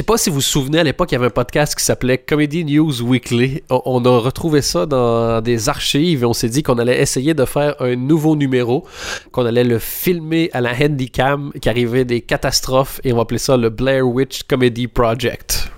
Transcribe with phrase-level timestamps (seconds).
[0.00, 2.16] sais pas si vous vous souvenez, à l'époque, il y avait un podcast qui s'appelait
[2.16, 3.62] Comedy News Weekly.
[3.68, 7.34] On, on a retrouvé ça dans des archives et on s'est dit qu'on allait essayer
[7.34, 8.86] de faire un nouveau numéro,
[9.30, 13.38] qu'on allait le filmer à la handycam, qu'il arrivait des catastrophes et on va appeler
[13.38, 15.70] ça le Blair Witch Comedy Project.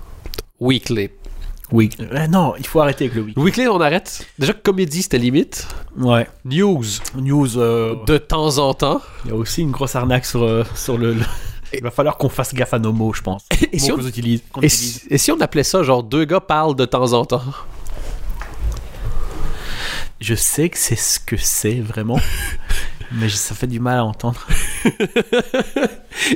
[0.61, 1.09] Weekly.
[1.71, 1.89] Oui.
[1.99, 3.37] Euh, non, il faut arrêter avec le week.
[3.37, 4.25] Weekly, on arrête.
[4.39, 5.67] Déjà, comédie, c'était limite.
[5.97, 6.27] Ouais.
[6.45, 6.83] News,
[7.17, 7.57] News.
[7.57, 9.01] euh, de temps en temps.
[9.25, 11.13] Il y a aussi une grosse arnaque sur, euh, sur le.
[11.15, 11.25] le-
[11.73, 13.43] Il va falloir qu'on fasse gaffe à nos mots, je pense.
[13.71, 14.41] Et si on- qu'on utilise.
[14.51, 15.01] qu'on Et utilise.
[15.09, 17.41] et si on appelait ça genre deux gars parlent de temps en temps?
[20.21, 22.19] Je sais que c'est ce que c'est vraiment,
[23.11, 24.39] mais ça fait du mal à entendre.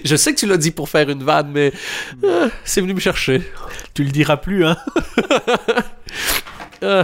[0.04, 1.72] Je sais que tu l'as dit pour faire une vanne, mais
[2.24, 3.50] euh, c'est venu me chercher.
[3.94, 4.78] Tu le diras plus, hein
[6.84, 7.04] Euh,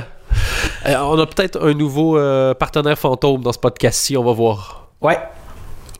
[0.86, 4.90] euh, on a peut-être un nouveau euh, partenaire fantôme dans ce podcast-ci, on va voir.
[5.02, 5.18] Ouais.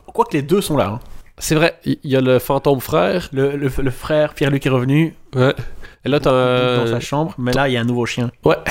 [0.06, 0.86] Quoique les deux sont là.
[0.90, 1.00] hein.
[1.38, 3.28] C'est vrai, il y, a le fantôme frère.
[3.32, 5.54] Le, le- le frère Pierre-Luc est revenu Ouais.
[6.04, 8.30] Et là, t'as dans sa chambre, mais là, il y a un nouveau chien.
[8.44, 8.56] Ouais.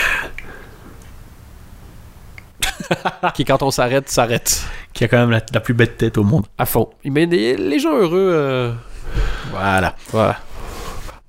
[3.33, 4.63] qui, quand on s'arrête, s'arrête.
[4.93, 6.45] Qui a quand même la, la plus bête tête au monde.
[6.57, 6.89] À fond.
[7.03, 8.31] Il met les, les gens heureux.
[8.33, 8.71] euh,
[9.51, 9.95] Voilà.
[10.11, 10.37] Voilà.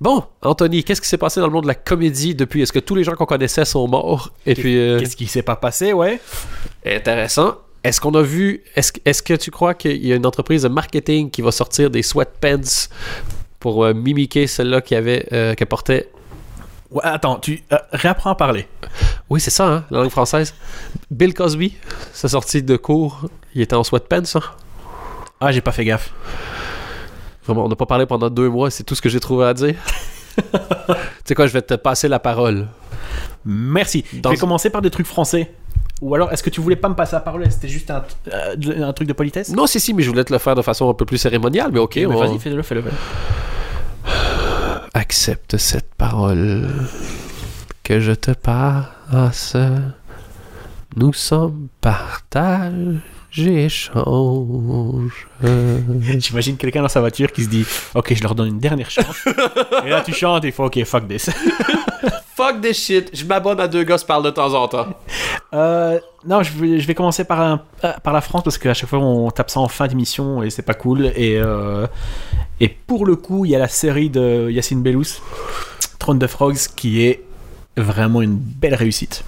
[0.01, 2.63] Bon, Anthony, qu'est-ce qui s'est passé dans le monde de la comédie depuis?
[2.63, 4.31] Est-ce que tous les gens qu'on connaissait sont morts?
[4.45, 6.21] Et puis, euh, Qu'est-ce qui s'est pas passé, ouais?
[6.85, 7.57] Intéressant.
[7.85, 11.31] Est-ce qu'on a vu Est-ce que- tu crois qu'il y a une entreprise de marketing
[11.31, 12.89] qui va sortir des sweatpants
[13.61, 16.09] pour euh, mimiquer celle-là qui avait euh, qu'elle portait?
[16.91, 18.67] Ouais, Attends, tu euh, réapprends à parler.
[19.29, 20.55] Oui, c'est ça, hein, la langue française.
[21.11, 21.75] Bill Cosby,
[22.13, 24.23] sa sortie de cours, il était en sweatpants.
[24.37, 24.41] Hein?
[25.41, 26.13] Ah, j'ai pas fait gaffe.
[27.47, 29.53] Vraiment, on n'a pas parlé pendant deux mois, c'est tout ce que j'ai trouvé à
[29.53, 29.75] dire.
[30.37, 30.43] tu
[31.27, 32.67] sais quoi, je vais te passer la parole.
[33.45, 34.05] Merci.
[34.15, 35.53] Dans- Je vais commencer par des trucs français.
[36.01, 37.45] Ou alors, est-ce que tu voulais pas me passer la parole?
[37.51, 39.51] C'était juste un, euh, un truc de politesse?
[39.51, 41.71] Non, si, si, mais je voulais te le faire de façon un peu plus cérémoniale,
[41.73, 41.97] mais ok.
[41.97, 42.83] Mais on- Vas-y, fais-le, fais-le.
[44.93, 46.69] Accepte cette parole
[47.83, 49.57] que je te passe.
[50.97, 52.73] Nous sommes partage
[53.37, 55.27] échange.
[56.19, 59.25] J'imagine quelqu'un dans sa voiture qui se dit Ok, je leur donne une dernière chance.
[59.85, 61.31] et là, tu chantes et il faut Ok, fuck this.
[62.37, 64.89] Fuck this shit, je m'abonne à deux gars se parlent de temps en temps.
[65.53, 68.75] Euh, non, je vais, je vais commencer par, un- euh, par la France parce qu'à
[68.75, 71.07] chaque fois on tape ça en fin d'émission et c'est pas cool.
[71.15, 71.87] Et, euh,
[72.59, 75.05] et pour le coup, il y a la série de Yacine Bellous,
[76.01, 77.23] Throne de Frogs, qui est
[77.77, 79.23] vraiment une belle réussite.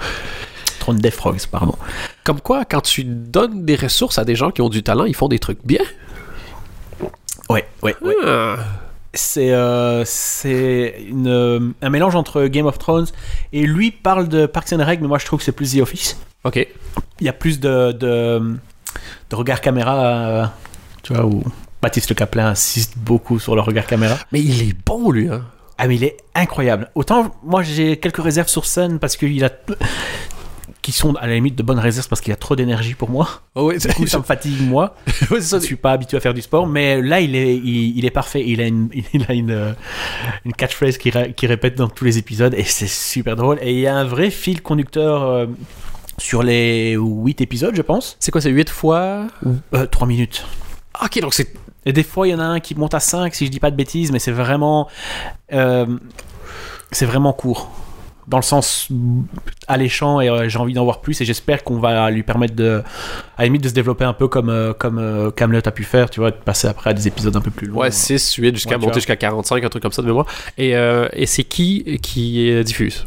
[0.80, 1.74] Throne des Frogs, pardon.
[2.24, 5.14] Comme quoi, quand tu donnes des ressources à des gens qui ont du talent, ils
[5.16, 5.82] font des trucs bien.
[7.48, 8.14] Ouais, ouais, ouais.
[8.24, 8.56] Ah.
[9.16, 10.04] C'est euh,
[10.44, 13.06] euh, un mélange entre Game of Thrones
[13.52, 15.80] et lui parle de Parks and Rec, mais moi je trouve que c'est plus The
[15.80, 16.18] Office.
[16.44, 16.66] Ok.
[17.20, 18.56] Il y a plus de, de,
[19.30, 20.44] de regard caméra, euh,
[21.02, 21.42] tu vois, où
[21.82, 24.16] Baptiste Le Caplin insiste beaucoup sur le regard caméra.
[24.32, 25.28] Mais il est bon, lui.
[25.28, 25.44] Hein.
[25.78, 26.90] Ah, mais il est incroyable.
[26.94, 29.50] Autant, moi j'ai quelques réserves sur scène parce qu'il a.
[30.86, 33.28] qui sont à la limite de bonnes réserves parce qu'il a trop d'énergie pour moi.
[33.56, 34.94] Oh, oui, Du coup, ça me fatigue moi.
[35.28, 35.58] C'est ça.
[35.58, 38.10] Je suis pas habitué à faire du sport, mais là, il est, il, il est
[38.12, 38.44] parfait.
[38.46, 39.72] Il a une, il a une, euh,
[40.44, 43.58] une catchphrase qui, qui répète dans tous les épisodes et c'est super drôle.
[43.62, 45.46] Et il y a un vrai fil conducteur euh,
[46.18, 48.16] sur les 8 épisodes, je pense.
[48.20, 49.26] C'est quoi, c'est 8 fois?
[49.74, 50.46] Euh, 3 minutes.
[50.94, 51.52] Ah, Ok, donc c'est.
[51.84, 53.58] Et des fois, il y en a un qui monte à 5, si je dis
[53.58, 54.86] pas de bêtises, mais c'est vraiment.
[55.52, 55.86] euh,
[56.92, 57.72] c'est vraiment court.
[58.28, 58.88] Dans le sens
[59.68, 62.82] alléchant et euh, j'ai envie d'en voir plus et j'espère qu'on va lui permettre de
[63.36, 65.84] à la limite de se développer un peu comme euh, comme euh, Camelot a pu
[65.84, 67.78] faire tu vois de passer après à des épisodes un peu plus longs.
[67.78, 70.26] Ouais, 6, 8, jusqu'à Ouais, monter jusqu'à 45, un truc comme ça de mémoire.
[70.58, 73.06] Et, euh, et c'est qui qui diffuse?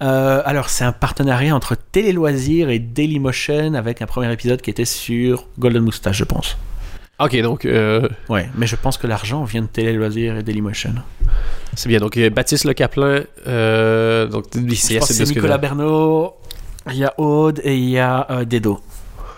[0.00, 4.86] Alors c'est un partenariat entre Télé Loisirs et Dailymotion avec un premier épisode qui était
[4.86, 6.56] sur Golden Moustache je pense
[7.20, 10.94] Ok, donc euh, ouais mais je pense que l'argent vient de Télé Loisirs et Dailymotion
[11.74, 12.00] c'est bien.
[12.00, 16.34] Donc euh, Baptiste Le Caplin, euh, donc c'est Nicolas Bernot
[16.90, 18.80] il y a Aude et il y a euh, Dedo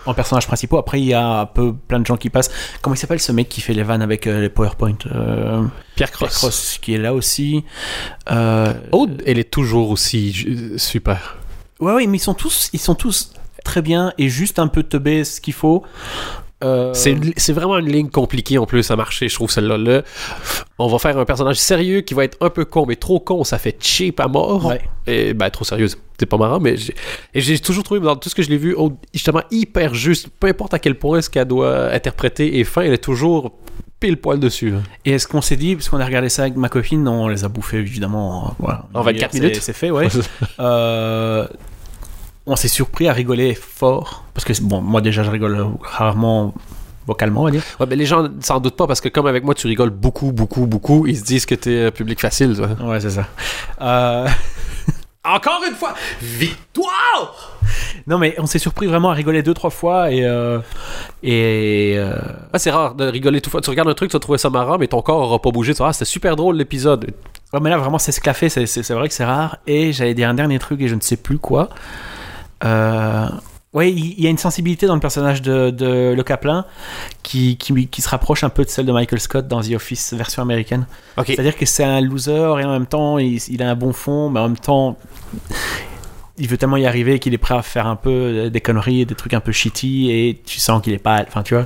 [0.05, 2.51] en personnages principaux après il y a un peu plein de gens qui passent
[2.81, 5.63] comment il s'appelle ce mec qui fait les vannes avec euh, les PowerPoint euh,
[5.95, 6.37] Pierre Pierre Cross.
[6.37, 7.63] Cross qui est là aussi
[8.31, 11.37] euh, Aude, elle est toujours aussi super.
[11.79, 13.33] Ouais, ouais, mais ils sont tous, ils sont tous
[13.65, 15.83] très bien et juste un peu teubés ce qu'il faut.
[16.63, 19.77] Euh, C'est vraiment une ligne compliquée en plus à marcher, je trouve celle-là.
[19.77, 20.01] Là,
[20.79, 23.43] on va faire un personnage sérieux qui va être un peu con, mais trop con,
[23.43, 24.65] ça fait cheap à mort.
[24.65, 24.81] Ouais.
[25.07, 25.87] Et ben, trop sérieux,
[26.17, 26.95] c'est pas marrant, mais j'ai-
[27.33, 28.75] et j'ai toujours trouvé dans tout ce que je l'ai vu,
[29.13, 30.29] justement hyper juste.
[30.39, 33.51] Peu importe à quel point ce qu'elle doit interpréter est fin, elle est toujours
[33.99, 34.73] pile poil dessus.
[34.75, 34.83] hein.
[35.05, 37.43] Et est-ce qu'on s'est dit, parce qu'on a regardé ça avec ma copine, on les
[37.45, 38.53] a bouffés évidemment.
[38.59, 38.85] Voilà.
[38.93, 40.07] En 24 C'est- minutes C'est fait, ouais.
[40.59, 41.47] Euh,
[42.45, 44.23] on s'est surpris à rigoler fort.
[44.33, 46.53] Parce que, bon, moi déjà, je rigole rarement
[47.07, 47.63] vocalement, on va dire.
[47.79, 50.31] Ouais, mais les gens s'en doutent pas parce que comme avec moi, tu rigoles beaucoup,
[50.31, 51.05] beaucoup, beaucoup.
[51.07, 52.55] Ils se disent que t'es public facile.
[52.55, 52.69] toi.
[52.87, 53.25] Ouais, c'est ça.
[53.81, 54.27] Euh,
[55.25, 57.51] Encore une fois, victoire!
[58.07, 60.25] Non, mais on s'est surpris vraiment à rigoler deux, trois fois et.
[60.25, 60.59] euh,
[61.23, 61.93] Et.
[61.97, 62.17] euh,
[62.51, 63.61] Ah, c'est rare de rigoler tout fois.
[63.61, 65.73] Tu regardes un truc, tu vas trouver ça marrant, mais ton corps aura pas bougé.
[65.73, 67.05] Tu vas, ah, c'était super drôle l'épisode.
[67.53, 69.57] Ouais, mais là, vraiment, c'est, c'est, c'est vrai que c'est rare.
[69.65, 71.69] Et j'allais dire un dernier truc et je ne sais plus quoi.
[72.63, 73.27] Euh...
[73.73, 76.63] Ouais, il y a une sensibilité dans le personnage de, de Le Caplin
[77.23, 80.13] qui, qui, qui se rapproche un peu de celle de Michael Scott dans The Office
[80.13, 80.85] version américaine.
[81.25, 84.29] C'est-à-dire que c'est un loser et en même temps, il, il a un bon fond,
[84.29, 84.95] mais en même temps,
[86.37, 89.15] il veut tellement y arriver qu'il est prêt à faire un peu des conneries des
[89.15, 91.23] trucs un peu shitty et tu sens qu'il est pas.
[91.27, 91.65] Enfin, tu vois,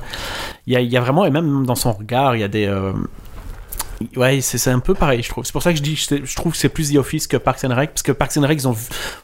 [0.65, 2.47] il y a, il y a vraiment, et même dans son regard, il y a
[2.47, 2.67] des.
[2.67, 2.93] euh,
[4.15, 5.43] Ouais, c'est un peu pareil, je trouve.
[5.43, 7.37] C'est pour ça que je dis, je, je trouve que c'est plus The Office que
[7.37, 8.75] Parks and Rec, parce que Parks and Rec, ils ont,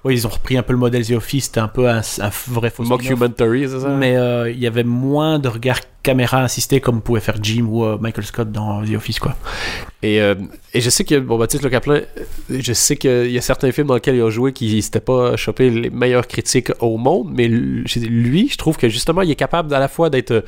[0.04, 2.32] ouais, ils ont repris un peu le modèle The Office, c'était un peu un, un
[2.48, 2.84] vrai faux.
[2.84, 3.90] Mockumentary, c'est ça?
[3.90, 7.86] Mais euh, il y avait moins de regard caméra assisté comme pouvait faire Jim ou
[7.86, 9.36] euh, Michael Scott dans The Office, quoi.
[10.02, 10.36] Et, euh,
[10.74, 12.02] et je sais que, bon, Baptiste Le Caplin,
[12.50, 15.38] je sais qu'il y a certains films dans lesquels il a joué qui s'étaient pas
[15.38, 19.74] chopé les meilleures critiques au monde, mais lui, je trouve que justement, il est capable
[19.74, 20.44] à la fois d'être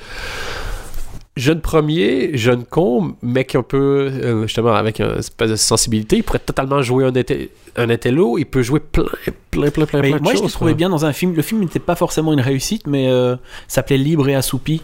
[1.36, 3.78] jeune premier, jeune con, mec un peu,
[4.12, 6.18] euh, justement, avec une espèce de sensibilité.
[6.18, 9.04] Il pourrait totalement jouer un, intello, il peut jouer plein,
[9.52, 10.54] plein, plein, plein, Mais plein de moi, je choses.
[10.54, 10.78] trouvé quoi.
[10.78, 11.36] bien dans un film.
[11.36, 13.36] Le film n'était pas forcément une réussite, mais euh,
[13.68, 14.82] s'appelait Libre et Assoupi,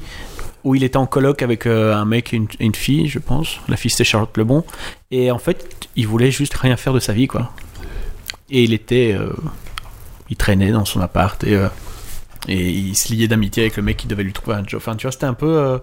[0.63, 3.19] où il était en colloque avec euh, un mec et une, et une fille, je
[3.19, 3.59] pense.
[3.69, 4.63] La fille, c'était Charlotte Lebon.
[5.09, 7.51] Et en fait, il voulait juste rien faire de sa vie, quoi.
[8.49, 9.15] Et il était.
[9.17, 9.31] euh,
[10.29, 11.67] il traînait dans son appart et, euh,
[12.47, 14.79] et il se liait d'amitié avec le mec qui devait lui trouver un job.
[14.81, 15.79] Enfin, tu vois, c'était un peu.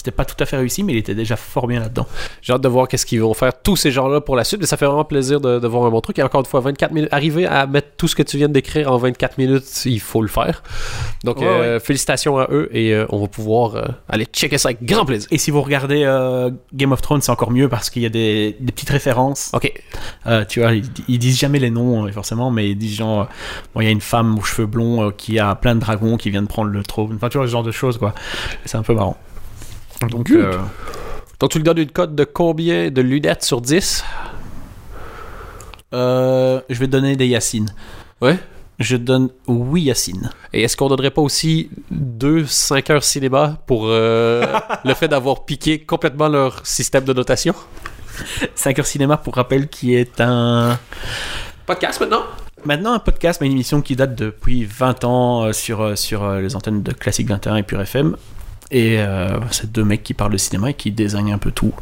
[0.00, 2.06] C'était pas tout à fait réussi, mais il était déjà fort bien là-dedans.
[2.40, 4.66] J'ai hâte de voir qu'est-ce qu'ils vont faire tous ces gens-là pour la suite, mais
[4.66, 6.18] ça fait vraiment plaisir de, de voir un bon truc.
[6.18, 8.52] Et encore une fois, 24 minutes, arriver à mettre tout ce que tu viens de
[8.54, 10.62] décrire en 24 minutes, il faut le faire.
[11.24, 14.68] Donc, Ouais, euh, félicitations à eux et euh, on va pouvoir euh, aller checker ça
[14.70, 15.28] avec grand plaisir.
[15.30, 18.10] Et si vous regardez euh, Game of Thrones, c'est encore mieux parce qu'il y a
[18.10, 19.50] des, des petites références.
[19.52, 19.72] Ok.
[20.26, 23.20] Euh, tu vois, ils, ils disent jamais les noms, euh, forcément, mais ils disent genre,
[23.22, 23.24] euh,
[23.74, 26.16] bon, il y a une femme aux cheveux blonds euh, qui a plein de dragons
[26.16, 27.12] qui vient de prendre le trône.
[27.16, 28.14] Enfin, tu vois, ce genre de choses, quoi.
[28.64, 29.16] C'est un peu marrant.
[30.08, 30.52] Donc, euh,
[31.38, 34.04] Donc, tu lui donnes une cote de combien de lunettes sur 10
[35.92, 37.74] euh, je vais donner des Yacine.
[38.20, 38.38] Ouais.
[38.78, 40.30] Je donne oui Yacine.
[40.52, 44.46] Et est-ce qu'on donnerait pas aussi deux 5 heures cinéma pour euh,
[44.84, 47.56] le fait d'avoir piqué complètement leur système de notation?
[48.54, 50.78] 5 heures cinéma, pour rappel, qui est un.
[51.66, 52.22] Podcast maintenant?
[52.64, 56.84] Maintenant un podcast, mais une émission qui date depuis 20 ans sur, sur les antennes
[56.84, 58.16] de Classique 21 et Pure FM.
[58.70, 61.72] Et euh, c'est deux mecs qui parlent de cinéma et qui désignent un peu tout.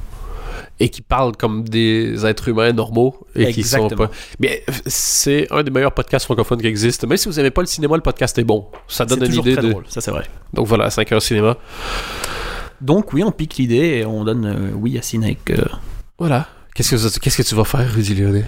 [0.80, 4.10] et qui parlent comme des êtres humains normaux et qui sont pas.
[4.38, 7.06] Mais euh, c'est un des meilleurs podcasts francophones qui existent.
[7.06, 8.66] Même si vous n'aimez pas le cinéma, le podcast est bon.
[8.86, 9.70] Ça donne une idée très de.
[9.70, 10.24] drôle, ça c'est vrai.
[10.54, 11.56] Donc voilà, 5 heures cinéma.
[12.80, 15.50] Donc oui, on pique l'idée et on donne euh, oui Yacine avec...
[15.50, 15.64] euh,
[16.18, 16.46] Voilà.
[16.74, 18.44] Qu'est-ce que, qu'est-ce que tu vas faire, Rudy Léoné?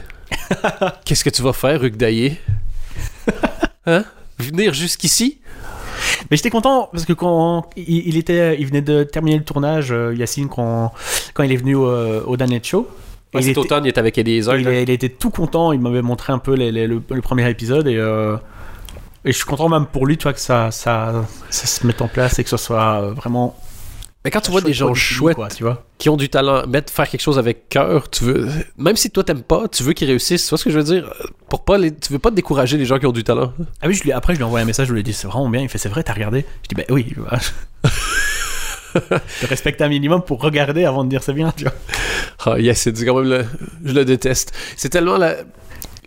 [1.05, 2.39] Qu'est-ce que tu vas faire, Hugues Daillé?
[3.87, 4.05] Hein?
[4.39, 5.41] Venir jusqu'ici?
[6.31, 9.93] Mais j'étais content parce que quand il, il était, il venait de terminer le tournage,
[9.93, 10.93] euh, Yacine, quand,
[11.35, 12.89] quand il est venu euh, au Danet Show.
[13.33, 14.57] Ouais, il, Cet était, automne, il est avec Eliezer.
[14.59, 14.81] il, là.
[14.81, 17.87] il était tout content, il m'avait montré un peu les- les- le, le premier épisode
[17.87, 18.37] et, euh,
[19.25, 22.03] et je suis content même pour lui, tu vois, que ça, ça, ça se mette
[22.03, 23.57] en place et que ce soit vraiment.
[24.25, 25.87] Mais quand tu vois des gens chouettes quoi, tu vois.
[25.97, 29.25] qui ont du talent, mettre faire quelque chose avec cœur, tu veux même si toi
[29.25, 31.13] t'aimes pas, tu veux qu'ils réussissent, tu vois ce que je veux dire?
[31.49, 33.53] Pour pas les tu veux pas décourager les gens qui ont du talent.
[33.81, 35.27] Ah oui, je lui, après je lui ai envoyé un message, je lui dit c'est
[35.27, 36.45] vraiment bien, il fait c'est vrai, t'as regardé?
[36.63, 37.15] Je dis bah oui,
[39.43, 41.75] je respecte un minimum pour regarder avant de dire c'est bien, tu vois.
[42.45, 43.45] Ah, Yacine, c'est quand même le...
[43.85, 44.53] Je le déteste.
[44.77, 45.37] C'est tellement la...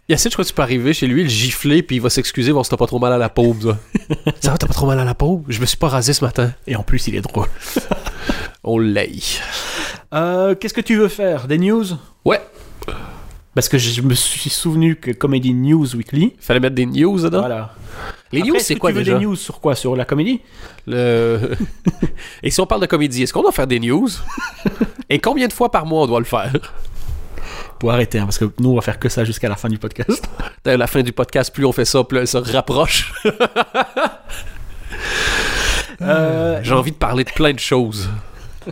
[0.09, 2.51] Yacine, je crois que tu peux arriver chez lui, le gifler, puis il va s'excuser,
[2.51, 3.77] voir si t'as pas trop mal à la paume.
[4.41, 5.43] Ça va, t'as pas trop mal à la paume?
[5.47, 6.51] Je me suis pas rasé ce matin.
[6.67, 7.47] Et en plus, il est drôle.
[8.65, 9.23] On l'aille.
[10.13, 11.47] Euh, Qu'est-ce que tu veux faire?
[11.47, 11.85] Des news?
[12.25, 12.41] Ouais.
[13.55, 16.33] Parce que je me suis souvenu que Comedy News Weekly.
[16.39, 17.39] Fallait mettre des news dedans?
[17.39, 17.73] Voilà.
[18.33, 19.17] Les Après, news, c'est que quoi tu veux déjà?
[19.17, 19.73] des news sur quoi?
[19.75, 20.41] Sur la comédie?
[20.85, 21.51] Le...
[22.43, 24.09] Et si on parle de comédie, est-ce qu'on doit faire des news?
[25.09, 26.51] Et combien de fois par mois on doit le faire?
[27.83, 29.77] Pour arrêter, hein, parce que nous, on va faire que ça jusqu'à la fin du
[29.77, 30.25] podcast.
[30.65, 33.11] À la fin du podcast, plus on fait ça, plus elle se rapproche.
[36.01, 38.09] Euh, J'ai envie de parler de plein de choses.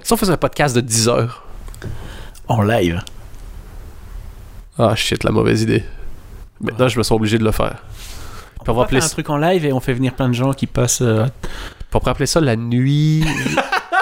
[0.01, 1.43] Si on faisait un podcast de 10 heures.
[2.47, 3.01] en live.
[4.79, 5.83] Ah shit, la mauvaise idée.
[6.61, 7.83] Maintenant, je me sens obligé de le faire.
[8.63, 10.29] Puis on va va appeler faire un truc en live et on fait venir plein
[10.29, 11.01] de gens qui passent.
[11.01, 11.25] euh,
[11.93, 13.25] on pourrait appeler ça la nuit.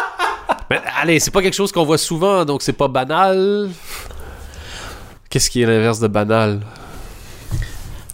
[0.70, 3.70] Mais allez, c'est pas quelque chose qu'on voit souvent, donc c'est pas banal.
[5.30, 6.62] Qu'est-ce qui est l'inverse de banal?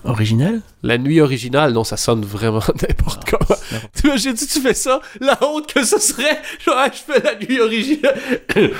[0.03, 0.61] original?
[0.83, 3.57] La nuit originale, non, ça sonne vraiment n'importe comment.
[3.71, 5.01] n'importe Tu T'imagines si tu fais ça?
[5.19, 8.19] La honte que ce serait, genre, ah, je fais la nuit originale.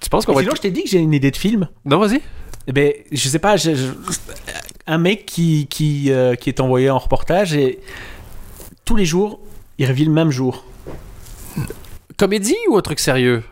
[0.00, 0.56] tu penses qu'on va Sinon, être...
[0.58, 1.68] je t'ai dit que j'ai une idée de film.
[1.84, 2.20] Non, vas-y.
[2.66, 3.92] Eh ben, je sais pas, je- je-
[4.86, 7.80] un mec qui, qui, euh, qui est envoyé en reportage et
[8.84, 9.40] tous les jours,
[9.78, 10.64] il revit le même jour.
[12.16, 13.42] Comédie ou un truc sérieux?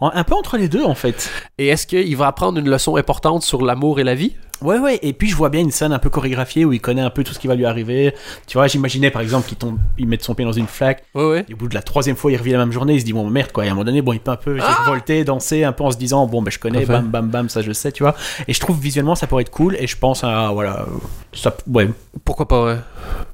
[0.00, 1.30] Un peu entre les deux, en fait.
[1.58, 4.34] Et est-ce qu'il va apprendre une leçon importante sur l'amour et la vie?
[4.62, 7.02] Ouais, ouais, et puis je vois bien une scène un peu chorégraphiée où il connaît
[7.02, 8.14] un peu tout ce qui va lui arriver.
[8.46, 11.28] Tu vois, j'imaginais par exemple qu'il tombe, il met son pied dans une flaque, Ouais,
[11.28, 11.44] ouais.
[11.46, 13.12] et au bout de la troisième fois, il revit la même journée, il se dit,
[13.12, 15.62] bon, merde, quoi, et à un moment donné, bon, il peut un peu volter, danser,
[15.64, 17.92] un peu en se disant, bon, ben je connais, bam, bam, bam, ça je sais,
[17.92, 18.14] tu vois.
[18.48, 20.86] Et je trouve visuellement, ça pourrait être cool, et je pense à, voilà,
[21.34, 21.90] ça, ouais.
[22.24, 22.76] Pourquoi pas, ouais.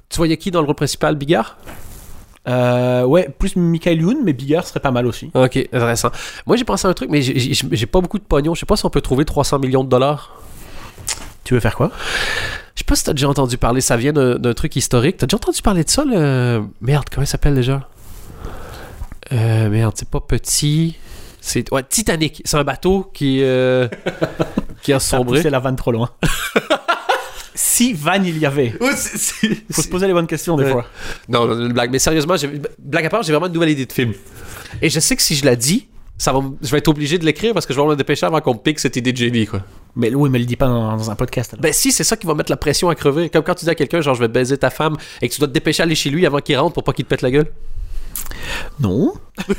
[0.08, 1.56] Tu voyais qui dans le rôle principal, Bigard?
[2.48, 5.30] Euh, ouais, plus Michael Youn, mais Bigard serait pas mal aussi.
[5.34, 6.10] Ok, intéressant.
[6.46, 8.54] Moi, j'ai pensé à un truc, mais j'ai- pas beaucoup de pognon.
[8.54, 10.36] Je sais pas si on peut trouver 300 millions de dollars.
[11.44, 11.90] Tu veux faire quoi?
[12.74, 15.18] Je sais pas si t'as déjà entendu parler, ça vient d'un truc historique.
[15.18, 16.62] T'as déjà entendu parler de ça, le...
[16.80, 17.88] Merde, comment il s'appelle déjà?
[19.32, 20.96] Euh, merde, c'est pas petit...
[21.40, 21.70] C'est...
[21.72, 22.42] Ouais, Titanic.
[22.44, 23.40] C'est un bateau qui...
[23.42, 23.88] euh,
[24.82, 25.38] qui a sombré.
[25.38, 26.10] poussé la vanne trop loin.
[27.54, 28.74] si vanne il y avait.
[28.80, 30.70] Ouais, c'est- c'est- Faut se poser les bonnes questions des Ouais.
[30.72, 30.86] fois.
[31.28, 31.90] Non, non, une blague.
[31.90, 34.12] Mais sérieusement, j'ai- blague à part, j'ai vraiment une nouvelle idée de film.
[34.80, 37.18] Et je sais que si je la dis, ça va, m- je vais être obligé
[37.18, 39.16] de l'écrire parce que je vais me dépêcher avant qu'on me pique cette idée de
[39.18, 39.60] génie, quoi.
[39.96, 41.52] Mais oui, mais le dis pas dans, dans un podcast.
[41.52, 41.62] alors.
[41.62, 43.28] Ben si, c'est ça qui va mettre la pression à crever.
[43.28, 45.40] Comme quand tu dis à quelqu'un, genre, je vais baiser ta femme et que tu
[45.40, 47.22] dois te dépêcher à aller chez lui avant qu'il rentre pour pas qu'il te pète
[47.22, 47.52] la gueule.
[48.80, 49.12] Non.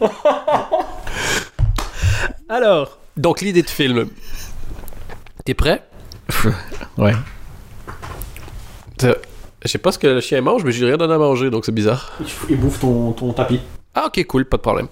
[2.48, 2.98] Alors.
[3.16, 4.08] Donc, l'idée de film.
[5.44, 5.82] T'es prêt?
[6.98, 7.12] Ouais.
[9.02, 11.66] Je sais pas ce que le chien mange, mais j'ai rien donné à manger, donc
[11.66, 12.12] c'est bizarre.
[12.48, 13.60] Il bouffe ton, ton tapis.
[13.94, 14.88] Ah, ok, cool, pas de problème.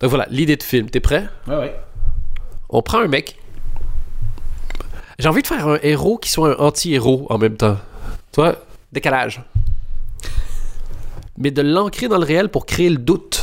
[0.00, 0.90] Donc voilà, l'idée de film.
[0.90, 1.28] T'es prêt?
[1.46, 1.76] Ouais, ouais.
[2.70, 3.38] On prend un mec.
[5.18, 7.76] J'ai envie de faire un héros qui soit un anti-héros en même temps.
[8.32, 8.56] Tu vois,
[8.90, 9.42] décalage.
[11.36, 13.41] Mais de l'ancrer dans le réel pour créer le doute.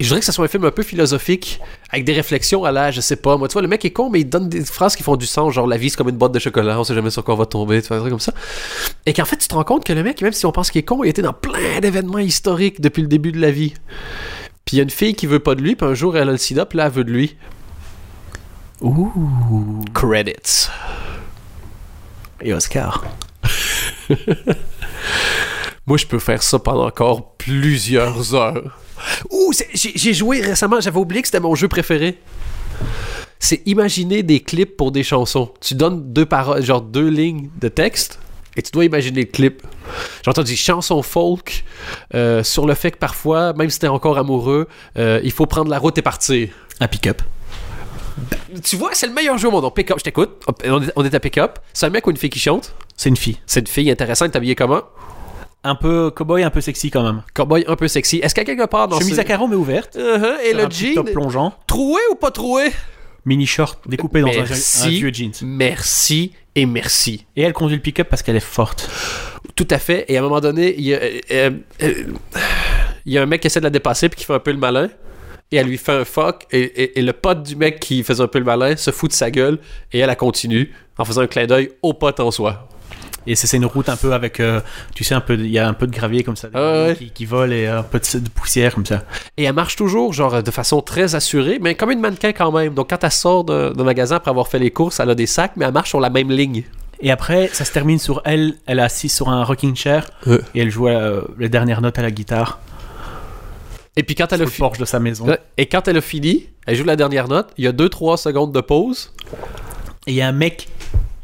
[0.00, 2.90] Je voudrais que ce soit un film un peu philosophique, avec des réflexions à la,
[2.90, 4.96] je sais pas, moi, tu vois, le mec est con, mais il donne des phrases
[4.96, 6.94] qui font du sens, genre la vie c'est comme une boîte de chocolat, on sait
[6.94, 8.32] jamais sur quoi on va tomber, tu vois, comme ça.
[9.04, 10.78] Et qu'en fait, tu te rends compte que le mec, même si on pense qu'il
[10.78, 13.74] est con, il était dans plein d'événements historiques depuis le début de la vie.
[14.64, 16.28] Puis il y a une fille qui veut pas de lui, puis un jour elle
[16.30, 17.36] a le sida, puis là elle veut de lui.
[18.80, 19.84] Ouh.
[19.92, 20.68] Credits.
[22.40, 23.04] Et Oscar.
[25.86, 28.78] Moi, je peux faire ça pendant encore plusieurs heures.
[29.30, 32.18] Ouh, j'ai joué récemment, j'avais oublié que c'était mon jeu préféré.
[33.38, 35.50] C'est imaginer des clips pour des chansons.
[35.60, 38.18] Tu donnes deux paroles, genre deux lignes de texte,
[38.56, 39.62] et tu dois imaginer le clip.
[40.22, 41.64] J'ai entendu chansons folk
[42.14, 45.70] euh, sur le fait que parfois, même si t'es encore amoureux, euh, il faut prendre
[45.70, 46.48] la route et partir.
[46.80, 47.22] Un pick-up.
[48.62, 49.64] Tu vois, c'est le meilleur jeu au monde.
[49.64, 50.30] On pick up, je t'écoute.
[50.96, 51.58] On est- à pick-up.
[51.72, 52.74] C'est un mec ou une fille qui chante?
[52.96, 53.38] C'est une fille.
[53.46, 54.82] C'est une fille intéressante, habillée comment?
[55.62, 57.22] Un peu cowboy, un peu sexy quand même.
[57.34, 58.18] Cowboy un peu sexy.
[58.22, 59.20] Est-ce qu'il y a quelque part dans Chemise ce...
[59.20, 59.94] à carreaux mais ouverte.
[59.96, 61.54] Uh-huh, Et le un jean, top plongeant.
[61.66, 62.70] troué ou pas troué?
[63.26, 64.86] Mini short découpé dans un, Merci.
[64.86, 65.32] un vieux jeans.
[65.42, 67.26] Merci et merci.
[67.36, 68.88] Et elle conduit le pick-up parce qu'elle est forte.
[69.54, 70.06] Tout à fait.
[70.08, 71.50] Et à un moment donné, il y a, euh,
[71.82, 72.04] euh,
[73.04, 74.52] il y a un mec qui essaie de la dépasser puis qui fait un peu
[74.52, 74.88] le malin.
[75.52, 76.46] Et elle lui fait un fuck.
[76.52, 79.10] Et, et- et le pote du mec qui faisait un peu le malin se fout
[79.10, 79.58] de sa gueule.
[79.92, 82.66] Et elle, elle continue en faisant un clin d'œil au pote en soi.
[83.26, 84.60] Et c'est une route un peu avec, euh,
[84.94, 86.96] tu sais, un peu, il y a un peu de gravier comme ça, Ah ouais.
[86.96, 89.02] qui, qui volent et un peu de, de poussière comme ça.
[89.36, 92.74] Et elle marche toujours, genre, de façon très assurée, mais comme une mannequin quand même.
[92.74, 95.52] Donc, quand elle sort d'un magasin après avoir fait les courses, elle a des sacs,
[95.56, 96.64] mais elle marche sur la même ligne.
[97.02, 98.54] Et après, ça se termine sur elle.
[98.66, 100.10] Elle est assise sur un rocking chair
[100.54, 102.58] et elle joue euh, les dernières notes à la guitare
[103.96, 105.26] Et puis, quand elle a le porche de sa maison.
[105.56, 107.48] Et quand elle a fini, elle joue la dernière note.
[107.56, 109.12] Il y a 2-3 secondes de pause.
[110.06, 110.68] Et il y a un mec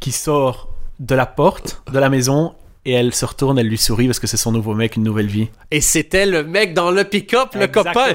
[0.00, 4.06] qui sort de la porte de la maison et elle se retourne, elle lui sourit
[4.06, 5.48] parce que c'est son nouveau mec, une nouvelle vie.
[5.70, 8.14] Et c'était le mec dans le pick-up, le copain.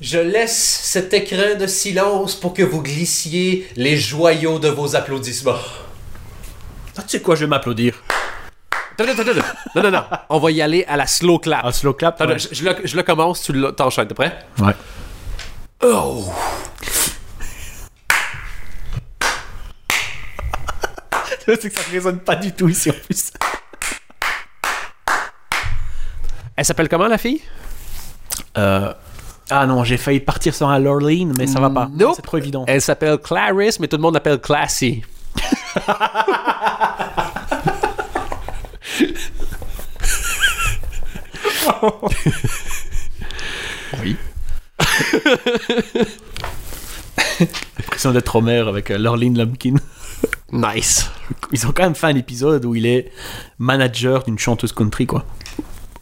[0.00, 5.54] Je laisse cet écrin de silence pour que vous glissiez les joyaux de vos applaudissements.
[6.98, 8.02] Ah, tu sais quoi, je vais m'applaudir.
[8.98, 9.04] Attends.
[9.74, 10.02] Non, non, non.
[10.30, 11.64] On va y aller à la slow clap.
[11.64, 12.20] Un slow clap.
[12.20, 12.38] Attends, ouais.
[12.38, 14.38] je, je le, je le commence, tu le- t'enchaînes, t'es prêt?
[14.58, 14.72] Ouais.
[15.82, 16.24] Oh!
[21.60, 23.32] c'est que ça résonne pas du tout ici en plus.
[26.56, 27.42] Elle s'appelle comment, la fille?
[28.56, 28.92] Euh,
[29.50, 31.88] Ah non, j'ai failli partir sur un Lorleen, mais ça va pas.
[31.92, 32.14] Nope.
[32.16, 32.64] C'est trop évident.
[32.66, 35.02] Elle s'appelle Clarice, mais tout le monde l'appelle Classy.
[44.02, 44.16] Oui.
[47.78, 49.74] L'impression d'être Homer avec euh, Lorline Lumpkin.
[50.52, 51.10] Nice.
[51.52, 53.10] Ils ont quand même fait un épisode où il est
[53.58, 55.24] manager d'une chanteuse country, quoi.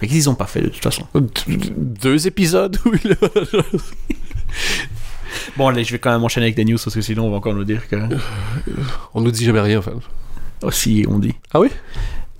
[0.00, 1.06] Mais qu'ils ont pas fait de toute façon
[1.47, 3.16] Deux épisodes où il
[5.56, 7.37] Bon, allez, je vais quand même enchaîner avec des news parce que sinon on va
[7.38, 7.97] encore nous dire que.
[9.14, 9.92] On nous dit jamais rien, en fait.
[10.62, 11.35] Aussi, on dit.
[11.52, 11.68] Ah oui?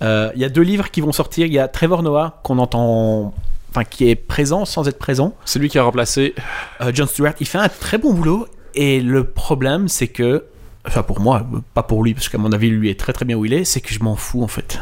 [0.01, 1.45] Euh, Il y a deux livres qui vont sortir.
[1.45, 3.33] Il y a Trevor Noah qu'on entend.
[3.71, 5.35] Enfin, qui est présent sans être présent.
[5.43, 6.33] C'est lui qui a remplacé.
[6.81, 8.47] Euh, John Stewart, il fait un très bon boulot.
[8.73, 10.45] Et le problème, c'est que.
[10.87, 13.35] Enfin, pour moi, pas pour lui, parce qu'à mon avis, lui est très très bien
[13.35, 14.79] où il est, c'est que je m'en fous en fait.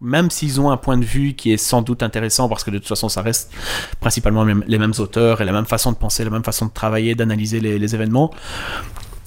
[0.00, 2.78] Même s'ils ont un point de vue qui est sans doute intéressant, parce que de
[2.78, 3.50] toute façon, ça reste
[3.98, 7.14] principalement les mêmes, auteurs et la même façon de penser, la même façon de travailler,
[7.14, 8.30] d'analyser les, les événements,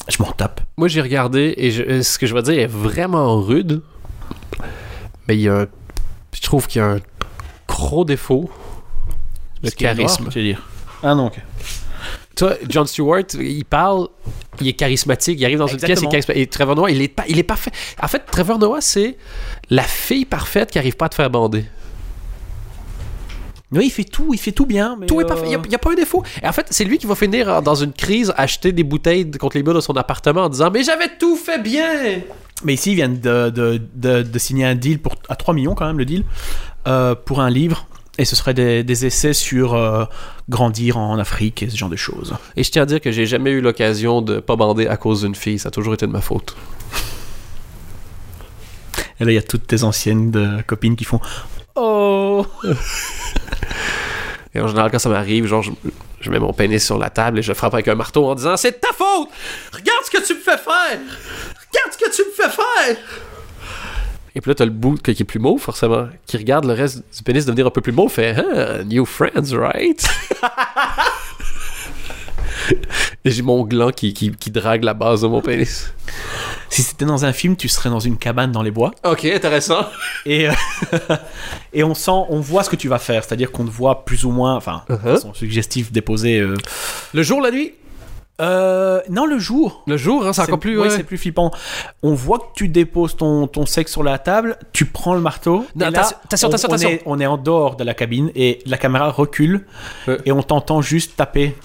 [0.08, 0.62] je m'en tape.
[0.78, 3.82] Moi, j'ai regardé et je- ce que je vais dire est vraiment rude.
[5.28, 5.68] Mais il y a un-
[6.34, 7.00] Je trouve qu'il y a un
[7.68, 8.50] gros défaut.
[9.64, 10.30] Le charisme.
[10.30, 10.62] tu veux dire.
[11.04, 11.40] Ah non, ok.
[12.40, 14.08] Toi, John Stewart, il parle,
[14.62, 16.42] il est charismatique, il arrive dans une pièce, il est charismatique.
[16.42, 17.72] Et Trevor Noah, il est, pas, il est parfait.
[18.02, 19.18] En fait, Trevor Noah, c'est
[19.70, 21.66] la fille parfaite qui arrive pas à te faire bander.
[23.74, 24.96] Oui, il fait tout, il fait tout bien.
[24.98, 26.24] Mais Tout est euh, parfait, il n'y a, pas un défaut.
[26.42, 29.58] Et en fait, c'est lui qui va finir dans une crise, acheter des bouteilles contre
[29.58, 32.22] les murs de son appartement en disant Mais j'avais tout fait bien
[32.64, 35.76] Mais ici, ils viennent de, de, de, de signer un deal pour, à 3 millions
[35.76, 36.24] quand même, le deal,
[36.88, 37.86] euh, pour un livre.
[38.20, 40.04] Et ce serait des, des essais sur euh,
[40.50, 42.36] grandir en Afrique et ce genre de choses.
[42.58, 45.22] Et je tiens à dire que j'ai jamais eu l'occasion de pas bander à cause
[45.22, 45.58] d'une fille.
[45.58, 46.56] Ça a toujours été de ma faute.
[49.22, 51.20] Et là, il y a toutes tes anciennes de- copines qui font
[51.76, 52.46] Oh
[54.54, 55.72] Et en général, quand ça m'arrive, genre, je,
[56.22, 58.58] je mets mon pénis sur la table et je frappe avec un marteau en disant
[58.58, 59.30] C'est de ta faute
[59.72, 62.98] Regarde ce que tu me fais faire Regarde ce que tu me fais faire
[64.36, 67.04] Et puis là, t'as le bout qui est plus mauve, forcément, qui regarde le reste
[67.16, 70.06] du pénis devenir un peu plus mauve, fait Ah, New friends, right?
[73.26, 75.92] Et j'ai mon gland qui, qui, qui drague la base de mon pénis.
[76.70, 78.92] Si c'était dans un film, tu serais dans une cabane dans les bois.
[79.04, 79.86] Ok, intéressant.
[80.26, 80.54] Et, euh,
[81.74, 83.24] et on sent, on voit ce que tu vas faire.
[83.24, 85.14] C'est-à-dire qu'on te voit plus ou moins, enfin, de Uh-huh.
[85.16, 86.40] façon suggestive déposé.
[86.40, 86.56] euh,
[87.14, 87.74] Le jour, la nuit?
[88.40, 89.84] Euh, non, le jour.
[89.88, 90.78] Le jour, hein, c'est encore plus.
[90.78, 90.96] ouais, ouais.
[90.96, 91.52] c'est plus flippant.
[92.04, 95.66] On voit que tu déposes ton, ton sexe sur la table, tu prends le marteau.
[95.76, 96.92] Non, et là, attention, attention, on, attention, on.
[96.92, 99.66] Est, on est en dehors de la cabine et la caméra recule
[100.08, 100.18] Ouais.
[100.26, 101.56] et on t'entend juste taper.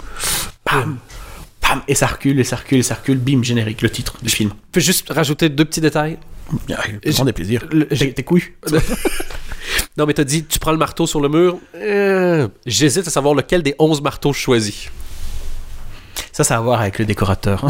[0.63, 0.97] Pam,
[1.61, 3.17] pam, et ça recule, et ça recule, et ça recule.
[3.17, 4.49] Bim, générique, le titre du film.
[4.49, 6.17] Je peux juste rajouter deux petits détails.
[7.05, 7.65] J'en des plaisirs.
[7.71, 8.43] Le- Tes tes couilles.
[9.97, 11.57] Non, mais t'as dit, tu prends le marteau sur le mur.
[11.75, 14.89] Euh, J'hésite à savoir lequel des 11 marteaux je choisis.
[16.31, 17.65] Ça, ça a à voir avec le décorateur.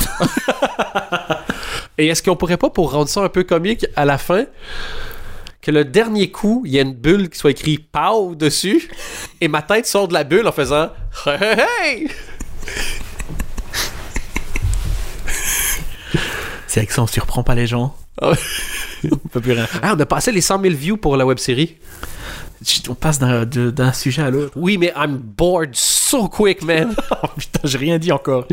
[1.98, 4.46] Et est-ce qu'on pourrait pas, pour rendre ça un peu comique, à la fin,
[5.62, 8.90] que le dernier coup, il y a une bulle qui soit écrit POW dessus,
[9.42, 10.90] et ma tête sort de la bulle en faisant
[11.26, 12.08] Hey, hey, hey!
[16.68, 17.96] c'est avec ça, on surprend pas les gens.
[18.22, 18.34] Ah
[19.12, 19.82] on peut plus rien faire.
[19.84, 21.78] Ah, on a passé les 100 000 views pour la web série.
[22.90, 24.54] On passe d'un sujet à l'autre.
[24.56, 26.96] Oui, mais I'm bored so quick, man.
[27.24, 28.46] Oh, putain, j'ai rien dit encore.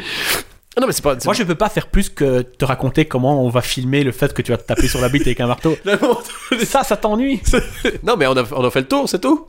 [0.76, 1.16] Ah non, mais c'est pas.
[1.24, 4.32] Moi, je peux pas faire plus que te raconter comment on va filmer le fait
[4.32, 5.76] que tu vas te taper sur la bite avec un marteau.
[6.64, 7.42] Ça, ça t'ennuie.
[8.02, 9.46] non, mais on a, on a fait le tour, c'est tout.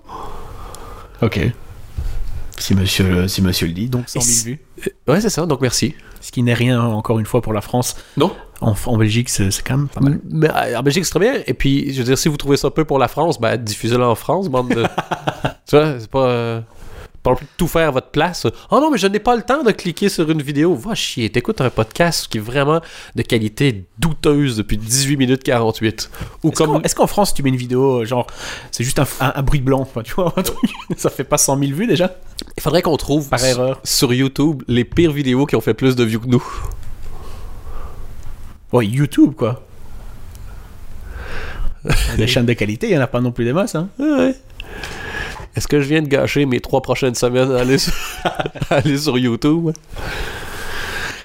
[1.21, 1.39] Ok.
[2.63, 4.59] Si monsieur, si monsieur le dit, donc 100 Et 000 si- vues.
[5.07, 5.95] Ouais, c'est ça, donc merci.
[6.21, 7.97] Ce qui n'est rien, encore une fois, pour la France.
[8.15, 8.33] Non?
[8.61, 10.19] En, en Belgique, c'est quand même pas mal.
[10.29, 11.33] Mais euh, en Belgique, c'est très bien.
[11.45, 14.05] Et puis, je veux dire, si vous trouvez ça peu pour la France, ben, diffusez-le
[14.05, 14.83] en France, bande de.
[15.67, 16.63] tu vois, c'est pas.
[17.23, 18.45] Pas non plus de tout faire à votre place.
[18.69, 20.75] Oh non, mais je n'ai pas le temps de cliquer sur une vidéo.
[20.75, 22.81] Va chier, t'écoutes un podcast qui est vraiment
[23.15, 26.11] de qualité douteuse depuis 18 minutes 48.
[26.43, 28.27] Ou Est-ce est-ce qu'en France, tu mets une vidéo, euh, genre,
[28.71, 31.57] c'est juste un, un- un bruit blanc, tu vois, un truc, ça fait pas 100
[31.59, 32.13] 000 vues déjà
[32.57, 33.79] Il faudrait qu'on trouve Par erreur.
[33.83, 36.43] sur YouTube les pires vidéos qui ont fait plus de views que nous.
[38.73, 39.63] Ouais, YouTube, quoi.
[42.17, 43.89] Des chaînes de qualité, il y en a pas non plus des masses, hein.
[43.99, 44.35] Ouais.
[45.55, 47.93] Est-ce que je viens de gâcher mes trois prochaines semaines à aller sur,
[48.69, 49.69] à aller sur YouTube?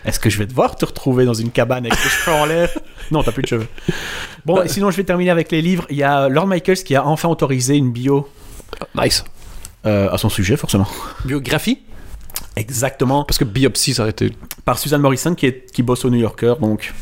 [0.04, 2.70] Est-ce que je vais devoir te retrouver dans une cabane avec les cheveux en l'air?
[3.10, 3.66] Non, t'as plus de cheveux.
[4.44, 5.86] Bon, et sinon, je vais terminer avec les livres.
[5.90, 8.28] Il y a Lord Michaels qui a enfin autorisé une bio
[8.94, 9.24] Nice.
[9.86, 10.86] euh, à son sujet, forcément.
[11.24, 11.78] Biographie?
[12.56, 13.24] Exactement.
[13.24, 14.32] Parce que biopsie, ça aurait été.
[14.64, 16.92] Par Suzanne Morrison qui, est, qui bosse au New Yorker, donc.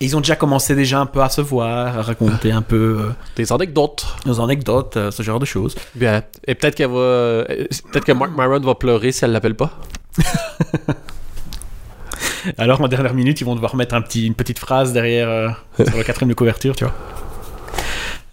[0.00, 3.10] Ils ont déjà commencé déjà un peu à se voir, à raconter un peu euh,
[3.36, 4.06] Des anecdotes.
[4.26, 5.74] nos anecdotes, euh, ce genre de choses.
[5.96, 6.22] Bien.
[6.46, 6.96] Et peut-être qu'elle va.
[6.98, 7.44] euh,
[7.90, 9.72] Peut-être que Mark Maron va pleurer si elle l'appelle pas.
[12.56, 15.48] Alors, en dernière minute, ils vont devoir mettre un petit, une petite phrase derrière euh,
[15.84, 16.94] sur la quatrième de couverture, tu vois.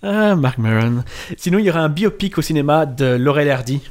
[0.08, 1.04] Ah, Mark Maron.
[1.36, 3.82] Sinon, il y aura un biopic au cinéma de Laurel Hardy.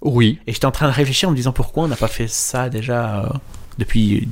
[0.00, 0.38] Oui.
[0.46, 2.68] Et j'étais en train de réfléchir en me disant pourquoi on n'a pas fait ça
[2.68, 3.28] déjà
[3.76, 4.28] depuis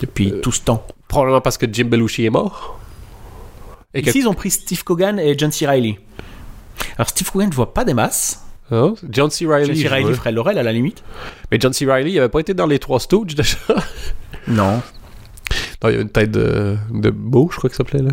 [0.00, 0.84] depuis Euh, tout ce temps.
[1.12, 2.80] Probablement parce que Jim Belushi est mort.
[3.92, 5.66] Et que- Ici, ils ont pris Steve Cogan et John C.
[5.66, 5.98] Reilly.
[6.96, 8.42] Alors, Steve Cogan, je vois pas des masses.
[8.70, 8.94] Hein?
[9.10, 9.46] John C.
[9.46, 9.66] Reilly.
[9.66, 9.88] John C.
[9.88, 11.04] Reilly ferait Laurel à la limite.
[11.50, 11.84] Mais John C.
[11.84, 13.58] Reilly, il avait pas été dans les trois Stooges déjà.
[14.48, 14.80] Non.
[15.84, 18.12] Non, il y a une tête de, de beau, je crois que ça s'appelait là.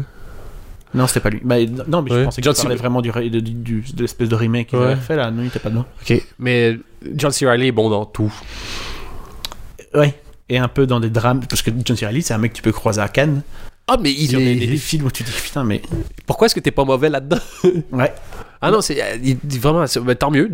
[0.94, 1.40] Non, c'était pas lui.
[1.44, 1.56] Bah,
[1.88, 2.24] non, mais je Ouais.
[2.26, 2.80] pensais que John tu parlais C.
[2.82, 4.86] vraiment du, de l'espèce de remake qu'ils Ouais.
[4.88, 5.32] avaient fait là.
[5.32, 5.86] Non, il était pas dedans.
[6.02, 6.22] Ok.
[6.40, 6.78] Mais
[7.16, 7.48] John C.
[7.48, 8.34] Reilly est bon dans tout.
[9.94, 10.20] Ouais.
[10.50, 11.42] Et un peu dans des drames.
[11.48, 12.06] Parce que John C.
[12.06, 13.42] Reilly, c'est un mec que tu peux croiser à Cannes.
[13.88, 14.56] Ah, mais il est.
[14.56, 15.82] des- des films où tu te dis putain, mais.
[16.26, 17.40] Pourquoi est-ce que t'es pas mauvais là-dedans?
[17.92, 18.14] Ouais.
[18.62, 19.16] Ah non, c'est euh,
[19.60, 20.50] vraiment, c'est- ben, tant mieux.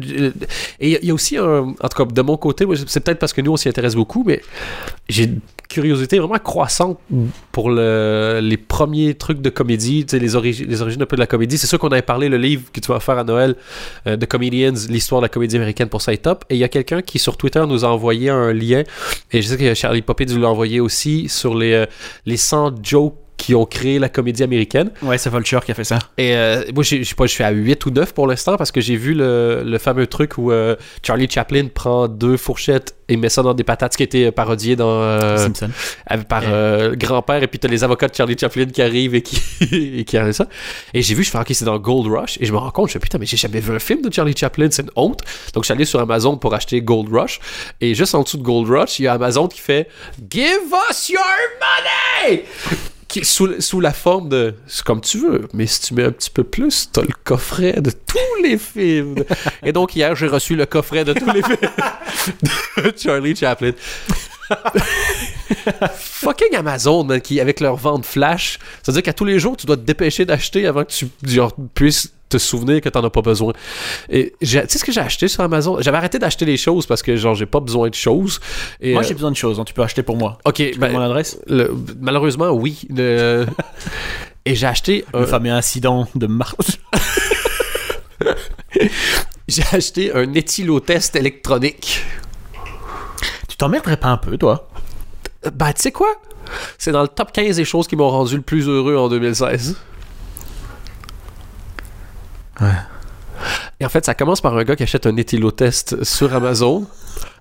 [0.80, 3.34] Et il y a- aussi un, en tout cas de mon côté, c'est peut-être parce
[3.34, 4.42] que nous on s'y intéresse beaucoup, mais
[5.10, 7.00] j'ai une curiosité vraiment croissante
[7.52, 11.58] pour le- les premiers trucs de comédie, les, les origines un peu de la comédie.
[11.58, 13.56] C'est sûr qu'on avait parlé le livre que tu vas faire à Noël
[14.06, 16.46] euh, de Comedians, l'histoire de la comédie américaine pour ça top.
[16.52, 18.84] Et il y a quelqu'un qui sur Twitter nous a envoyé un lien,
[19.32, 21.86] et je sais que Charlie Poppins nous l'a envoyé aussi sur les, euh,
[22.28, 24.92] les 100 jokes qui ont créé la comédie américaine.
[25.02, 26.00] Ouais, c'est Vulture qui a fait ça.
[26.18, 28.72] Et euh, moi, je sais pas, je suis à 8 ou 9 pour l'instant parce
[28.72, 33.18] que j'ai vu le, le fameux truc où euh, Charlie Chaplin prend deux fourchettes et
[33.18, 35.70] met ça dans des patates, qui a été parodié dans, euh, Simpson.
[36.28, 37.44] par euh, grand-père.
[37.44, 39.42] Et puis t'as les avocats de Charlie Chaplin qui arrivent et qui,
[40.00, 40.48] et qui arrivent ça.
[40.94, 42.38] Et j'ai vu, je fais, ok, c'est dans Gold Rush.
[42.42, 44.12] Et je me rends compte, je fais, putain, mais j'ai jamais vu un film de
[44.12, 45.22] Charlie Chaplin, c'est une honte.
[45.54, 47.40] Donc je suis allé sur Amazon pour acheter Gold Rush.
[47.82, 49.88] Et juste en dessous de Gold Rush, il y a Amazon qui fait
[50.30, 51.22] Give us your
[51.60, 52.44] money!
[53.08, 56.12] Qui sous, sous la forme de c'est comme tu veux, mais si tu mets un
[56.12, 59.24] petit peu plus, t'as le coffret de tous les films.
[59.64, 61.58] Et donc hier, j'ai reçu le coffret de tous les films
[62.78, 63.72] de Charlie Chaplin.
[65.96, 69.58] Fucking Amazon, man, qui avec leur vente flash, ça veut dire qu'à tous les jours,
[69.58, 71.08] tu dois te dépêcher d'acheter avant que tu
[71.74, 73.54] puisses te souvenir que t'en as pas besoin.
[74.10, 75.80] Et tu sais ce que j'ai acheté sur Amazon?
[75.82, 78.40] J'avais arrêté d'acheter les choses parce que genre j'ai pas besoin de choses.
[78.82, 79.60] Et, Moi, euh, j'ai besoin de choses.
[79.60, 80.38] hein, Tu peux acheter pour moi.
[80.46, 81.38] Ok, Tu ben, mon adresse?
[81.48, 82.88] le- malheureusement, oui.
[82.90, 83.46] Le-
[84.48, 86.56] Et j'ai acheté, un, Le fameux incident de mars.
[89.48, 92.04] j'ai acheté un éthylotest électronique.
[93.48, 94.68] tu t'emmerderais pas un peu, toi?
[95.46, 96.10] Euh, Ben, tu sais quoi?
[96.78, 99.76] C'est dans le top 15 des choses qui m'ont rendu le plus heureux en 2016.
[102.62, 102.68] Ouais.
[103.80, 106.88] Et en fait, ça commence par un gars qui achète un éthylotest sur Amazon.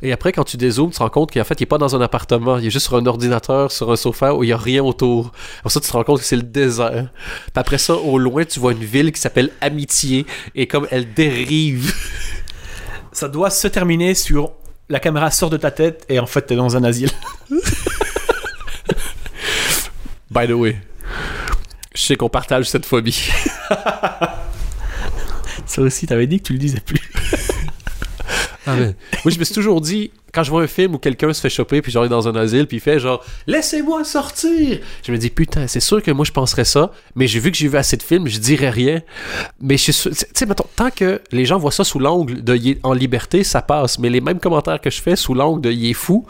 [0.02, 1.94] Et après, quand tu dézoomes, tu te rends compte qu'en fait, il est pas dans
[1.94, 2.58] un appartement.
[2.58, 5.32] Il est juste sur un ordinateur, sur un sofa où il y a rien autour.
[5.62, 7.08] Pour ça, tu te rends compte que c'est le désert.
[7.12, 10.26] Puis après ça, au loin, tu vois une ville qui s'appelle Amitié.
[10.54, 11.94] Et comme elle dérive.
[13.12, 14.50] Ça doit se terminer sur
[14.88, 17.10] la caméra sort de ta tête et en fait t'es dans un asile.
[20.32, 20.76] By the way,
[21.94, 23.30] je sais qu'on partage cette phobie.
[25.74, 27.00] Ça aussi, t'avais dit que tu le disais plus.
[28.66, 28.94] Moi,
[29.26, 31.82] je me suis toujours dit, quand je vois un film où quelqu'un se fait choper,
[31.82, 35.18] puis genre il est dans un asile, puis il fait genre Laissez-moi sortir Je me
[35.18, 37.76] dis, putain, c'est sûr que moi je penserais ça, mais j'ai vu que j'ai vu
[37.76, 39.02] assez de films, je dirais rien.
[39.60, 42.56] Mais je suis tu sais, mettons, tant que les gens voient ça sous l'angle de
[42.56, 43.98] il est en liberté, ça passe.
[43.98, 46.24] Mais les mêmes commentaires que je fais sous l'angle de il est fou,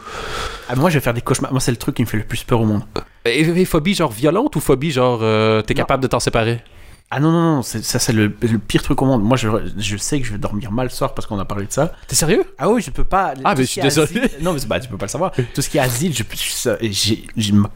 [0.67, 1.51] Ah, moi, je vais faire des cauchemars.
[1.51, 2.83] Moi, c'est le truc qui me fait le plus peur au monde.
[3.25, 6.61] et, et phobie genre violente ou phobie genre euh, t'es capable de t'en séparer?
[7.11, 9.23] Ah non, non, non, ça, c'est le, le pire truc au monde.
[9.23, 11.67] Moi, je, je sais que je vais dormir mal ce soir parce qu'on a parlé
[11.67, 11.93] de ça.
[12.07, 12.43] T'es sérieux?
[12.57, 13.35] Ah oui, je peux pas.
[13.43, 14.07] Ah, mais je suis désolé.
[14.07, 15.31] asile- non, mais bah, tu peux pas le savoir.
[15.53, 17.23] Tout ce qui est asile, je, je- j'ai,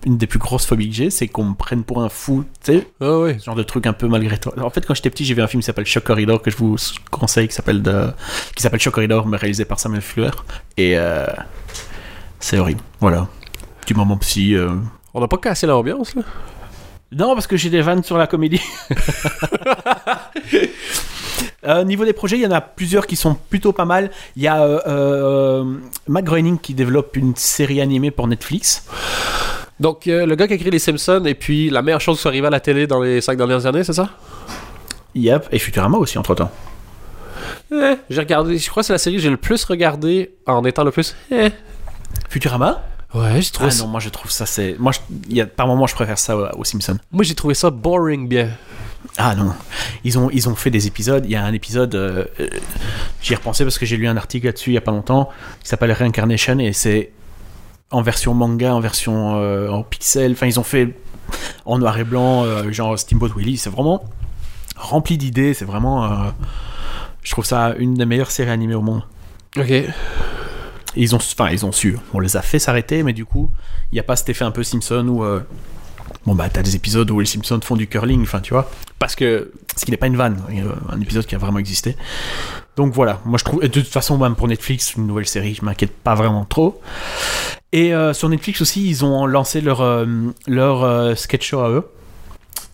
[0.05, 2.43] une des plus grosses phobies que j'ai, c'est qu'on me prenne pour un fou.
[2.63, 4.53] Tu sais, Ah genre de truc un peu malgré toi.
[4.61, 6.57] En fait, quand j'étais petit, j'ai vu un film qui s'appelle Shock Corridor que je
[6.57, 6.75] vous
[7.11, 7.83] conseille, qui s'appelle
[8.55, 10.43] qui s'appelle Shock Corridor, mais réalisé par Samuel Fleur.
[10.75, 11.27] Et euh,
[12.39, 12.81] c'est horrible.
[12.99, 13.27] Voilà.
[13.85, 14.55] Du moment psy.
[14.55, 14.75] euh.
[15.13, 16.23] On n'a pas cassé l'ambiance là?
[17.11, 18.61] Non, parce que j'ai des vannes sur la comédie.
[21.67, 24.11] Euh, niveau des projets, il y en a plusieurs qui sont plutôt pas mal.
[24.37, 25.63] Il y a euh, euh,
[26.07, 28.85] Matt Groening qui développe une série animée pour Netflix.
[29.79, 32.31] Donc, le gars qui a écrit Les Simpsons, et puis la meilleure chose qui soit
[32.31, 34.09] arrivée à la télé dans les cinq dernières années, c'est ça?
[35.15, 36.51] Yep, et Futurama aussi entre temps.
[37.71, 40.63] Eh, j'ai regardé, je crois que c'est la série que j'ai le plus regardé en
[40.65, 41.15] étant le plus.
[41.31, 41.49] Eh.
[42.29, 42.83] Futurama?
[43.13, 43.83] Ouais, j'ai trouvé Ah ça.
[43.83, 44.75] non, moi je trouve ça c'est.
[44.77, 45.47] Moi, je- il y a...
[45.47, 46.97] par moment, je préfère ça aux Simpsons.
[47.11, 48.49] Moi, j'ai trouvé ça boring bien.
[49.17, 49.53] Ah non,
[50.03, 51.25] ils ont, ils ont fait des épisodes.
[51.25, 52.47] Il y a un épisode, euh, euh,
[53.21, 55.29] j'y ai repensé parce que j'ai lu un article là-dessus il y a pas longtemps,
[55.63, 57.11] qui s'appelle Reincarnation et c'est
[57.91, 60.33] en version manga, en version euh, en pixel.
[60.33, 60.95] Enfin, ils ont fait
[61.65, 63.57] en noir et blanc, euh, genre Steamboat Willie.
[63.57, 64.03] C'est vraiment
[64.75, 65.53] rempli d'idées.
[65.55, 66.31] C'est vraiment,
[67.23, 69.01] je trouve ça une des meilleures séries animées au monde.
[69.57, 69.73] Ok.
[70.95, 71.97] Ils ont, enfin, ils ont su.
[72.13, 73.51] On les a fait s'arrêter, mais du coup,
[73.91, 75.41] il n'y a pas cet effet un peu Simpson où euh,
[76.25, 78.69] Bon, bah, t'as des épisodes où les Simpsons font du curling, enfin, tu vois.
[78.97, 80.41] Parce que Ce qui n'est pas une vanne,
[80.89, 81.95] un épisode qui a vraiment existé.
[82.75, 85.65] Donc voilà, moi je trouve, de toute façon, même pour Netflix, une nouvelle série, je
[85.65, 86.81] m'inquiète pas vraiment trop.
[87.71, 90.05] Et euh, sur Netflix aussi, ils ont lancé leur, euh,
[90.47, 91.85] leur euh, sketch show à eux.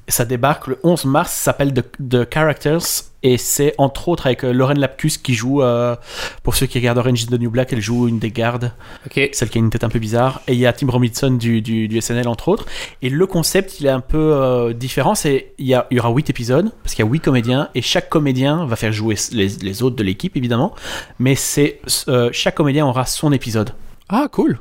[0.07, 2.83] Ça débarque le 11 mars, ça s'appelle The, The Characters,
[3.23, 5.95] et c'est entre autres avec euh, Lauren Lapkus qui joue, euh,
[6.43, 8.71] pour ceux qui regardent Orange is the New Black, elle joue une des gardes,
[9.07, 9.29] OK.
[9.33, 11.61] celle qui a une tête un peu bizarre, et il y a Tim Robinson du,
[11.61, 12.65] du, du SNL entre autres.
[13.01, 16.71] Et le concept, il est un peu euh, différent, c'est il y, aura 8 épisodes,
[16.83, 19.95] parce qu'il y a 8 comédiens, et chaque comédien va faire jouer les, les autres
[19.95, 20.75] de l'équipe évidemment,
[21.17, 23.71] mais c'est euh, chaque comédien aura son épisode.
[24.07, 24.59] Ah, cool.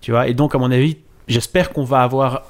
[0.00, 2.44] Tu vois, et donc à mon avis, j'espère qu'on va avoir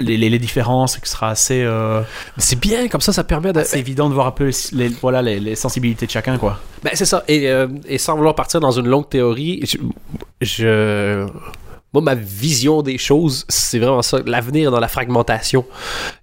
[0.00, 2.02] les, les, les différences que ce sera assez, euh,
[2.38, 3.60] C'est bien, comme ça, ça permet de.
[3.60, 6.58] assez évident de voir un peu les, voilà, les, les sensibilités de chacun, quoi.
[6.82, 7.22] Ben, c'est ça.
[7.28, 9.78] Et, euh, et sans vouloir partir dans une longue théorie, je,
[10.40, 11.26] je-
[11.92, 14.18] Moi, ma vision des choses, c'est vraiment ça.
[14.26, 15.64] L'avenir dans la fragmentation.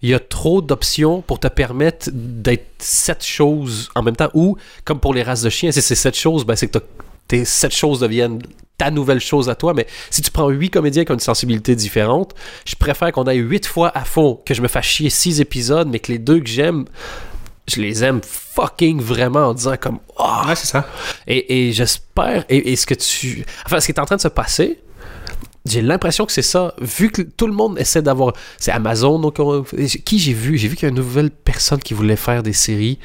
[0.01, 4.29] Il y a trop d'options pour te permettre d'être sept choses en même temps.
[4.33, 6.85] Ou, comme pour les races de chiens, si c'est sept choses, ben, c'est que t'as-
[7.31, 8.39] tes sept choses deviennent
[8.77, 9.73] ta nouvelle chose à toi.
[9.73, 12.33] Mais si tu prends huit comédiens qui ont une sensibilité différente,
[12.65, 15.87] je préfère qu'on aille huit fois à fond, que je me fasse chier six épisodes,
[15.87, 16.85] mais que les deux que j'aime,
[17.67, 20.87] je les aime fucking vraiment en disant comme oh, Ouais, c'est ça.
[21.27, 23.45] et, et j'espère, et, et ce que tu.
[23.65, 24.79] Enfin, ce qui est en train de se passer,
[25.65, 26.73] j'ai l'impression que c'est ça.
[26.81, 28.33] Vu que tout le monde essaie d'avoir.
[28.57, 29.35] C'est Amazon, donc.
[29.39, 29.63] on-
[30.03, 32.53] qui j'ai vu J'ai vu qu'il y a une nouvelle personne qui voulait faire des
[32.53, 32.97] séries.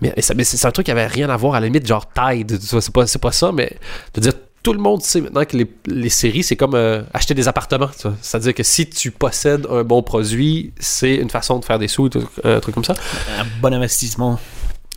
[0.00, 2.58] Mais, mais c'est un truc qui avait rien à voir, à la limite, genre Tide.
[2.60, 3.76] tu vois, C'est pas, pas ça, mais
[4.14, 4.32] de dire.
[4.60, 7.88] Tout le monde sait maintenant que les, les séries, c'est comme euh, acheter des appartements.
[7.96, 8.16] tu vois.
[8.20, 12.10] C'est-à-dire que si tu possèdes un bon produit, c'est une façon de faire des sous,
[12.42, 12.94] un truc comme ça.
[13.38, 14.38] Un bon investissement.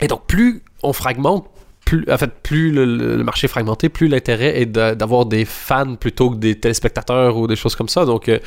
[0.02, 1.46] Et donc, plus on fragmente,
[1.86, 5.96] plus, en fait, plus le, marché est fragmenté, plus l'intérêt est de- d'avoir des fans
[5.96, 8.04] plutôt que des téléspectateurs ou des choses comme ça.
[8.04, 8.40] Donc, euh,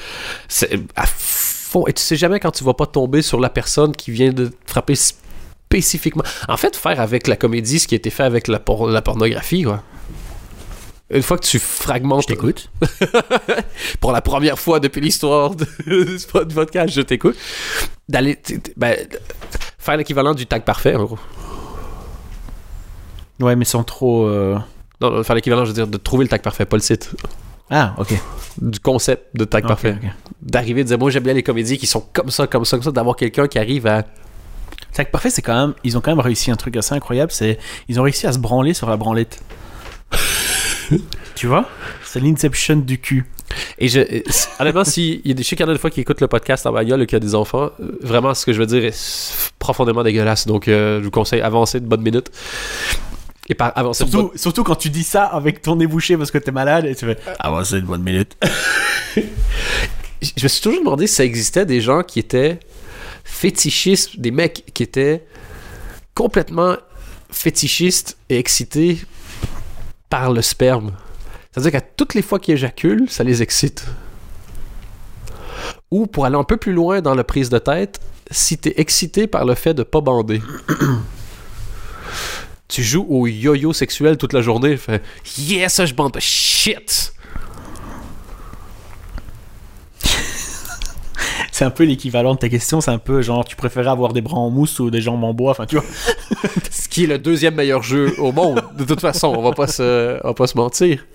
[0.48, 1.86] c'est à fond.
[1.86, 4.46] Et tu sais jamais quand tu vas pas tomber sur la personne qui vient de
[4.48, 4.94] te frapper
[5.78, 6.22] spécifiquement.
[6.48, 9.02] En fait, faire avec la comédie ce qui a été fait avec la, por- la
[9.02, 9.82] pornographie, quoi.
[11.10, 12.22] Une fois que tu fragmentes.
[12.22, 12.70] Je t'écoute.
[14.00, 15.66] pour la première fois depuis l'histoire de,
[16.44, 17.36] du podcast, je t'écoute.
[18.08, 18.38] D'aller.
[18.76, 18.96] ben,
[19.78, 21.18] faire l'équivalent du tag parfait, en gros.
[23.40, 24.26] Ouais, mais sans trop.
[24.26, 24.56] euh,
[25.00, 27.10] Non, non, faire l'équivalent, je veux dire, de trouver le tag parfait, pas le site.
[27.70, 28.14] Ah, ok.
[28.60, 29.96] Du concept de tag parfait.
[30.40, 32.84] D'arriver à dire, moi j'aime bien les comédies qui sont comme ça, comme ça, comme
[32.84, 34.04] ça, d'avoir quelqu'un qui arrive à.
[34.96, 35.74] Que parfait, c'est quand même.
[35.82, 37.32] Ils ont quand même réussi un truc assez incroyable.
[37.32, 39.42] C'est ils ont réussi à se branler sur la branlette.
[41.34, 41.68] tu vois?
[42.04, 43.24] C'est l'inception du cul.
[43.78, 44.00] Et je.
[44.60, 45.20] Honnêtement, si.
[45.24, 46.66] Il y a des, sais qu'il y en a des fois qui écoutent le podcast
[46.66, 47.70] en bagnole et qui a des enfants.
[47.80, 50.46] euh, Vraiment, ce que je veux dire est profondément dégueulasse.
[50.46, 52.30] Donc, euh, je vous conseille avancer de bonne minute.
[53.48, 56.16] Et par avancer de bonne Surtout, surtout quand tu dis ça avec ton nez bouché
[56.16, 57.18] parce que t'es malade et tu fais
[57.50, 58.36] ouais, c'est une bonne minute.
[59.16, 62.58] je me suis toujours demandé si ça existait des gens qui étaient
[63.24, 65.26] fétichistes, des mecs qui étaient
[66.14, 66.76] complètement
[67.30, 68.98] fétichistes et excités
[70.08, 70.92] par le sperme.
[71.50, 73.84] C'est-à-dire qu'à toutes les fois qu'ils éjaculent, ça les excite.
[75.90, 79.26] Ou pour aller un peu plus loin dans la prise de tête, si t'es excité
[79.26, 80.40] par le fait de pas bander.
[82.68, 85.02] tu joues au yo-yo sexuel toute la journée, fait
[85.38, 87.13] Yes, je bande shit!
[91.56, 92.80] C'est un peu l'équivalent de ta question.
[92.80, 95.32] C'est un peu genre, tu préférais avoir des bras en mousse ou des jambes en
[95.32, 95.52] bois.
[95.52, 95.84] Enfin, tu vois.
[96.72, 99.68] Ce qui est le deuxième meilleur jeu au monde, de toute façon, on va pas
[99.68, 101.06] se, on va pas se mentir.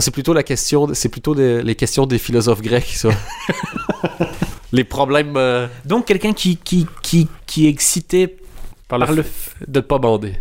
[0.00, 3.10] C'est plutôt la question, c'est plutôt des- les questions des philosophes grecs, ça.
[4.72, 8.36] les problèmes euh, Donc, quelqu'un qui, qui, qui, qui est excité
[8.88, 9.24] par le, par le.
[9.68, 10.32] de pas bander.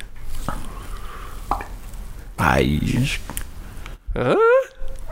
[3.04, 3.20] Je-
[4.16, 4.36] Hein?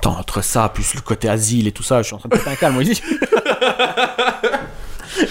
[0.05, 2.49] Entre ça, plus le côté asile et tout ça, je suis en train de péter
[2.49, 3.01] un câble, moi ici.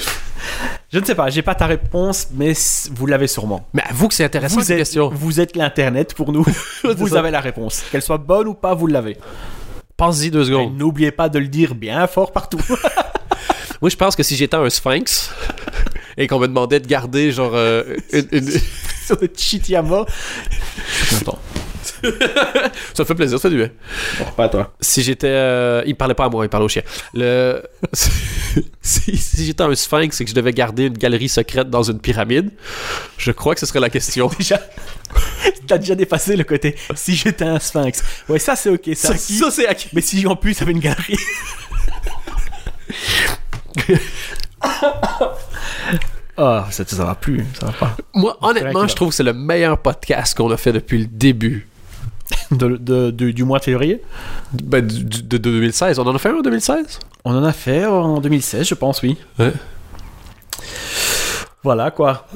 [0.92, 2.52] je ne sais pas, j'ai pas ta réponse, mais
[2.92, 3.66] vous l'avez sûrement.
[3.74, 5.10] Mais avoue que c'est intéressant Vous cette êtes, question.
[5.12, 6.44] vous êtes l'internet pour nous.
[6.84, 7.18] vous ça.
[7.18, 7.82] avez la réponse.
[7.90, 9.16] Qu'elle soit bonne ou pas, vous l'avez.
[9.96, 10.76] Pense-y deux secondes.
[10.76, 12.60] N'oubliez pas de le dire bien fort partout.
[13.82, 15.30] Moi, je pense que si j'étais un sphinx
[16.16, 18.50] et qu'on me demandait de garder, genre, euh, une- une-
[19.06, 20.04] Sur le Chitiama.
[21.10, 21.38] Content.
[21.87, 23.70] Ça me fait plaisir, ça fait du bien.
[24.18, 24.72] Bon, pas toi.
[24.81, 25.29] si j'étais.
[25.29, 26.83] euh, il parlait pas à moi, il parlait au chien.
[27.14, 27.62] Le...
[28.83, 32.01] si, si j'étais un sphinx et que je devais garder une galerie secrète dans une
[32.01, 32.51] pyramide,
[33.18, 34.29] je crois que ce serait la question.
[34.38, 34.61] Déjà,
[35.66, 38.03] t'as déjà dépassé le côté si j'étais un sphinx.
[38.29, 39.88] Ouais, ça c'est ok, Ça, ça, c'est acquis.
[39.92, 41.16] Mais si en plus avait une galerie.
[46.38, 47.96] Oh, ça, ça va plus, ça va pas.
[48.14, 51.68] Moi, honnêtement, je trouve que c'est le meilleur podcast qu'on a fait depuis le début.
[52.50, 54.02] de, de- de- du mois de février.
[54.52, 55.98] Ben, de 2016.
[55.98, 59.02] On en a fait un en 2016 On en a fait en 2016, je pense,
[59.02, 59.16] oui.
[59.38, 59.52] Ouais.
[61.62, 62.26] Voilà quoi.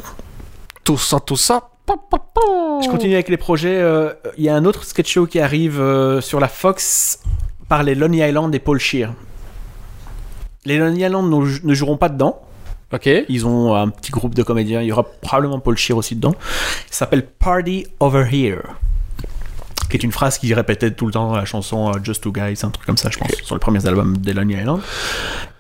[0.85, 1.69] Tout ça, tout ça.
[1.89, 3.81] Je continue avec les projets.
[3.81, 7.21] euh, Il y a un autre sketch show qui arrive euh, sur la Fox
[7.69, 9.13] par les Lonely Island et Paul Shear.
[10.65, 12.41] Les Lonely Island ne, ne joueront pas dedans.
[12.93, 13.09] Ok.
[13.29, 14.83] Ils ont un petit groupe de comédiens.
[14.83, 16.35] Il y aura probablement Paul Shear aussi dedans.
[16.89, 18.63] Il s'appelle Party Over Here.
[19.91, 22.33] Qui est une phrase qu'il répétait tout le temps dans la chanson euh, Just Two
[22.33, 24.81] Guys, un truc comme ça, je pense, sur les premiers albums des Lonely Island.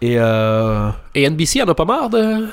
[0.01, 2.47] Et euh, Et NBC en a pas marre de.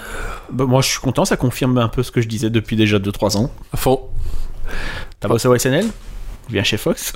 [0.52, 2.98] bah, moi, je suis content, ça confirme un peu ce que je disais depuis déjà
[2.98, 3.52] 2-3 ans.
[3.76, 4.02] Fond.
[5.20, 5.86] T'as bossé au SNL
[6.50, 7.14] Viens chez Fox.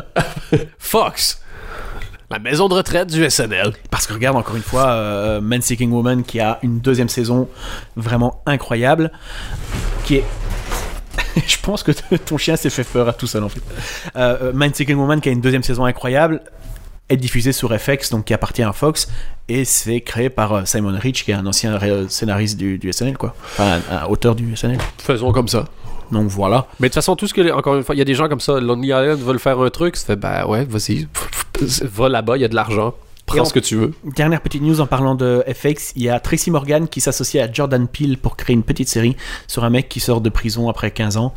[0.78, 1.40] Fox.
[2.28, 3.72] La maison de retraite du SNL.
[3.90, 7.48] Parce que regarde encore une fois euh, Man Seeking Woman qui a une deuxième saison
[7.94, 9.12] vraiment incroyable,
[10.04, 10.24] qui est
[11.46, 13.60] je pense que ton chien s'est fait peur à tout seul en fait.
[14.16, 16.40] Euh, euh, Man Seeking Woman qui a une deuxième saison incroyable
[17.08, 19.08] est diffusée sur FX donc qui appartient à Fox
[19.48, 22.92] et c'est créé par euh, Simon Rich qui est un ancien ré- scénariste du, du
[22.92, 24.78] SNL quoi, enfin un, un auteur du SNL.
[24.98, 25.66] Faisons comme ça.
[26.12, 26.66] Donc voilà.
[26.78, 27.50] Mais de toute façon, tout ce que.
[27.52, 28.60] Encore une fois, il y a des gens comme ça.
[28.60, 29.96] Lonely Island veulent faire un truc.
[29.96, 31.08] Ça fait, ben ouais, vas-y.
[31.82, 32.94] Va là-bas, il y a de l'argent.
[33.26, 33.92] Prends ce que tu veux.
[34.04, 37.52] Dernière petite news en parlant de FX, il y a Tracy Morgan qui s'associe à
[37.52, 39.16] Jordan Peele pour créer une petite série
[39.48, 41.34] sur un mec qui sort de prison après 15 ans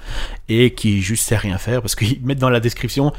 [0.49, 3.11] et qui juste sait rien faire parce qu'ils mettent dans la description,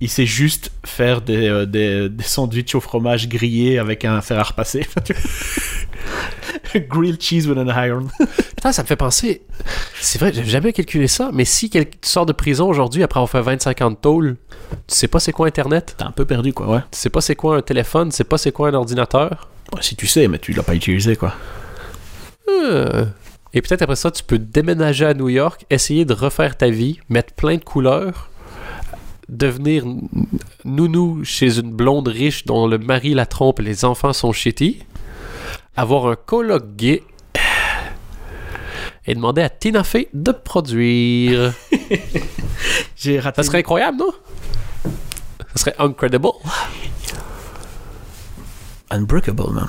[0.00, 4.38] il sait juste faire des, euh, des, des sandwichs au fromage grillés avec un fer
[4.38, 4.86] à repasser.
[6.88, 8.08] Grilled cheese with an iron.
[8.56, 9.42] Putain, ça me fait penser.
[10.00, 13.30] C'est vrai, j'ai jamais calculé ça, mais si quelqu'un sort de prison aujourd'hui après avoir
[13.30, 14.36] fait 25 ans de tôle,
[14.86, 16.80] tu sais pas c'est quoi Internet, T'es un peu perdu quoi, ouais.
[16.90, 19.48] tu sais pas c'est quoi un téléphone, tu sais pas c'est quoi un ordinateur?
[19.74, 21.34] Ouais, Si tu sais, mais tu l'as pas utilisé quoi.
[22.48, 23.06] Euh.
[23.52, 26.98] Et peut-être après ça, tu peux déménager à New York, essayer de refaire ta vie,
[27.08, 28.28] mettre plein de couleurs,
[29.28, 29.84] devenir
[30.64, 34.80] nounou chez une blonde riche dont le mari la trompe et les enfants sont shitty,
[35.76, 37.02] avoir un coloc gay
[39.06, 41.52] et demander à Tina Fey de produire.
[42.96, 43.42] J'ai raté.
[43.42, 44.12] Ça serait incroyable, non?
[45.54, 46.28] Ça serait incredible.
[48.90, 49.68] Unbreakable même.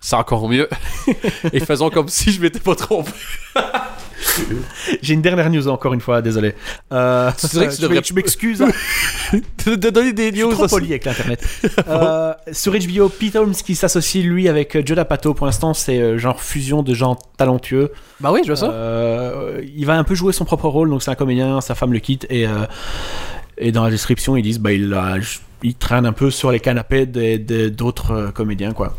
[0.00, 0.68] C'est encore mieux.
[1.52, 3.10] et faisons comme si je m'étais pas trompé.
[5.02, 6.54] J'ai une dernière news encore une fois, désolé.
[6.92, 8.62] Euh, Tu dirais que tu devrais- m'ex- je m'excuse.
[8.62, 8.68] hein.
[9.66, 11.44] de, donner des Je suis news trop poli avec l'internet.
[11.88, 15.34] Euh, sur HBO, Pete Holmes qui s'associe lui avec euh, Joe Pato.
[15.34, 17.92] Pour l'instant, c'est euh, genre fusion de gens talentueux.
[18.20, 18.70] Bah oui, je vois ça.
[18.70, 20.88] Euh, il va un peu jouer son propre rôle.
[20.90, 22.46] Donc c'est un comédien, sa femme le quitte et
[23.58, 25.16] et dans la description ils disent bah il a-
[25.62, 28.96] il traîne un peu sur les canapés d'autres euh, comédiens quoi.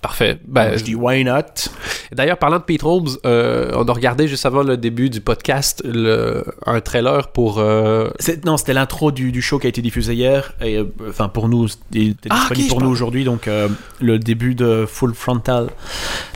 [0.00, 0.38] Parfait.
[0.46, 1.42] Ben, je dis why not?
[2.12, 5.82] D'ailleurs, parlant de Pete Holmes, euh, on a regardé juste avant le début du podcast
[5.84, 7.58] le, un trailer pour.
[7.58, 8.08] euh,
[8.46, 10.52] Non, c'était l'intro du, du show qui a été diffusé hier.
[10.62, 13.24] Et, euh, enfin, pour nous, il était Ah, disponible pour nous aujourd'hui.
[13.24, 13.50] Donc,
[14.00, 15.66] le début de Full Frontal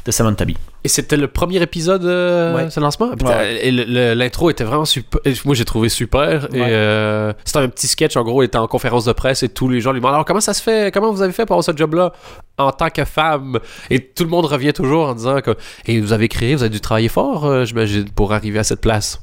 [0.04, 0.56] de Samantha Bee.
[0.84, 2.68] Et c'était le premier épisode de Ouais.
[2.70, 3.10] ce lancement?
[3.12, 3.68] Putain, Ouais.
[3.68, 5.20] Et l'intro était vraiment super.
[5.44, 6.48] Moi, j'ai trouvé super.
[6.52, 6.66] Et Ouais.
[6.70, 8.16] euh, c'était un petit sketch.
[8.16, 10.24] En gros, il était en conférence de presse et tous les gens lui demandent Alors,
[10.24, 12.12] comment ça se fait Comment vous avez fait pour avoir ce job-là
[12.58, 15.52] en tant que femme Et tout le monde revient toujours en disant que
[15.86, 18.80] Et vous avez créé, vous avez dû travailler fort, euh, j'imagine, pour arriver à cette
[18.80, 19.20] place.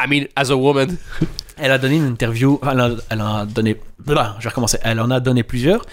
[0.00, 0.96] I mean, as a woman.
[1.58, 2.60] Elle a donné une interview.
[2.70, 3.76] Elle a, elle en a donné.
[4.04, 4.78] Voilà, je vais recommencer.
[4.82, 5.86] Elle en a donné plusieurs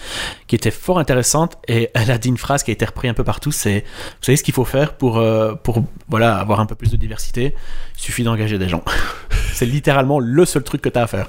[0.46, 1.56] qui étaient fort intéressantes.
[1.68, 4.24] Et elle a dit une phrase qui a été reprise un peu partout c'est Vous
[4.24, 7.54] savez ce qu'il faut faire pour, euh, pour voilà, avoir un peu plus de diversité?
[7.96, 8.84] Il suffit d'engager des gens.
[9.54, 11.28] c'est littéralement le seul truc que tu as à faire.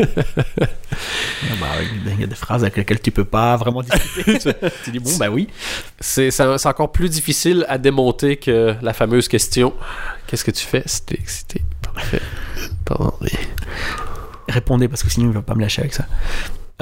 [0.00, 0.04] Ah
[1.60, 1.66] bah
[2.06, 4.38] Il y a des phrases avec lesquelles tu peux pas vraiment discuter.
[4.84, 5.48] tu dis bon, bah oui.
[6.00, 9.74] C'est encore plus difficile à démonter que la fameuse question
[10.26, 11.60] Qu'est-ce que tu fais si t'es excité?
[14.48, 16.06] Répondez parce que sinon il va pas me lâcher avec ça.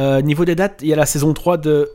[0.01, 1.91] Euh, niveau des dates, il y a la saison 3 de.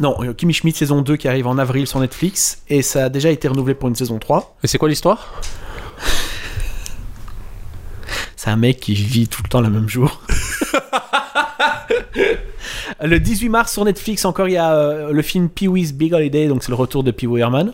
[0.00, 3.08] Non, euh, Kimi Schmidt saison 2 qui arrive en avril sur Netflix et ça a
[3.08, 4.56] déjà été renouvelé pour une saison 3.
[4.62, 5.40] Et c'est quoi l'histoire?
[8.36, 10.20] C'est un mec qui vit tout le temps le même jour.
[13.02, 16.48] le 18 mars sur Netflix encore il y a euh, le film Pee-wee's Big Holiday
[16.48, 17.72] donc c'est le retour de Pee Wee Herman.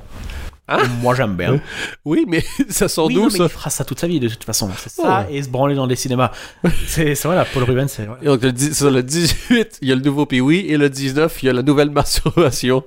[0.80, 0.87] Ah.
[1.00, 1.61] Moi j'aime bien.
[2.05, 4.20] Oui, mais ça sort Oui, d'où non, mais ça il fera ça toute sa vie
[4.20, 4.70] de toute façon.
[4.76, 5.36] C'est ça Ouais.
[5.36, 6.30] et se branler dans les cinémas.
[6.86, 8.09] c'est c'est voilà, Paul Rubens c'est.
[8.22, 11.42] Et Donc, le, sur le 18, il y a le nouveau Pee-Wee, et le 19,
[11.42, 12.84] il y a la nouvelle masturbation.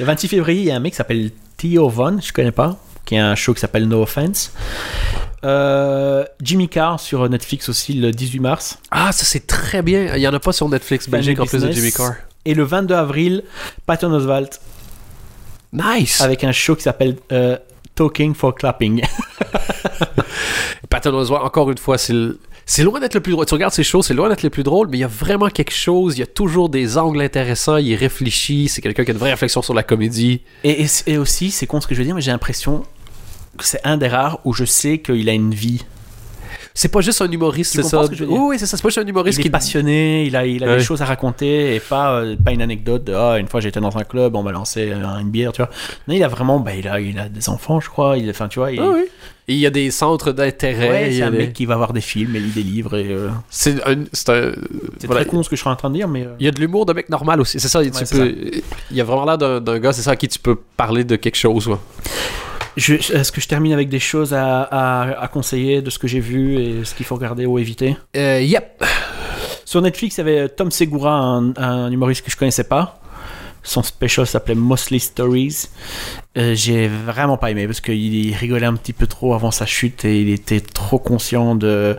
[0.00, 2.78] Le 26 février, il y a un mec qui s'appelle Theo Von, je connais pas,
[3.04, 4.52] qui a un show qui s'appelle No Offense.
[5.44, 8.78] Euh, Jimmy Carr sur Netflix aussi le 18 mars.
[8.90, 10.16] Ah, ça c'est très bien.
[10.16, 11.70] Il y en a pas sur Netflix Belgique en plus de.
[11.70, 12.14] Jimmy Carr.
[12.46, 13.42] Et le 22 avril,
[13.86, 14.60] Patton Oswalt
[15.74, 16.20] Nice!
[16.20, 17.58] avec un show qui s'appelle euh,
[17.94, 19.02] Talking for Clapping.
[20.90, 23.44] Patton Oswalt, encore une fois, c'est le- c'est loin d'être le plus drôle.
[23.44, 25.48] Tu regardes ces choses, c'est loin d'être le plus drôle, mais il y a vraiment
[25.50, 26.16] quelque chose.
[26.16, 27.76] Il y a toujours des angles intéressants.
[27.76, 28.68] Il réfléchit.
[28.68, 30.40] C'est quelqu'un qui a une vraie réflexion sur la comédie.
[30.62, 32.84] Et, et- et aussi, c'est con ce que je veux dire, mais j'ai l'impression
[33.58, 35.84] que c'est un des rares où je sais qu'il a une vie.
[36.76, 38.02] C'est pas juste un humoriste, c'est ça?
[38.04, 38.36] ce que je veux dire?
[38.36, 38.76] Oui, oui, c'est ça.
[38.76, 40.76] C'est pas juste un humoriste Il qui est passionné, il a, il a Ouais.
[40.78, 43.78] des choses à raconter et pas, euh, pas une anecdote de ah, une fois j'étais
[43.78, 45.70] dans un club, on m'a lancé euh, une bière, tu vois.
[46.08, 48.18] Non, il a vraiment, bah, il, a, il a des enfants, je crois.
[48.18, 49.04] Il, enfin, tu vois, il, Ah oui.
[49.46, 50.88] Il y a des centres d'intérêt.
[50.90, 52.50] ouais, il y c'est a un des- mec qui va voir des films et lit
[52.50, 52.96] des livres.
[52.96, 54.04] et, euh, C'est un.
[54.12, 54.52] C'est un-
[54.98, 55.20] C'est voilà.
[55.22, 56.22] très con ce que je suis en train de dire, mais.
[56.24, 57.60] euh, Il y a de l'humour de mec normal aussi.
[57.60, 57.84] C'est ça.
[57.84, 58.34] tu peux...
[58.90, 61.04] Il y a vraiment l'air d'un d'un gars, c'est ça, à qui tu peux parler
[61.04, 61.68] de quelque chose.
[61.68, 61.76] ouais.
[62.76, 66.20] Est-ce que je termine avec des choses à, à- à conseiller de ce que j'ai
[66.20, 67.96] vu et ce qu'il faut regarder ou éviter?
[68.16, 68.84] Euh, yep.
[69.64, 73.00] Sur Netflix, il y avait Tom Segura, un, un humoriste que je connaissais pas.
[73.62, 75.68] Son special s'appelait Mostly Stories.
[76.36, 80.04] Euh, J'ai vraiment pas aimé parce qu'il rigolait un petit peu trop avant sa chute
[80.04, 81.96] et il était trop conscient de.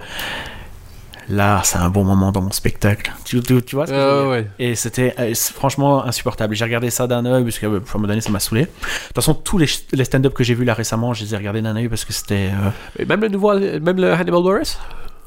[1.29, 3.11] Là, c'est un bon moment dans mon spectacle.
[3.23, 4.29] Tu, tu- tu vois ce que je veux Euh, dire?
[4.31, 4.47] ouais.
[4.59, 6.53] Et c'était euh, franchement insupportable.
[6.55, 8.61] J'ai regardé ça d'un œil parce qu'à un moment donné, ça m'a saoulé.
[8.61, 11.37] De toute façon, tous les, les stand-up que j'ai vus là récemment, je les ai
[11.37, 12.51] regardés d'un œil parce que c'était.
[12.51, 12.69] euh,
[12.99, 14.77] Et même le nouveau, même le Hannibal Buress?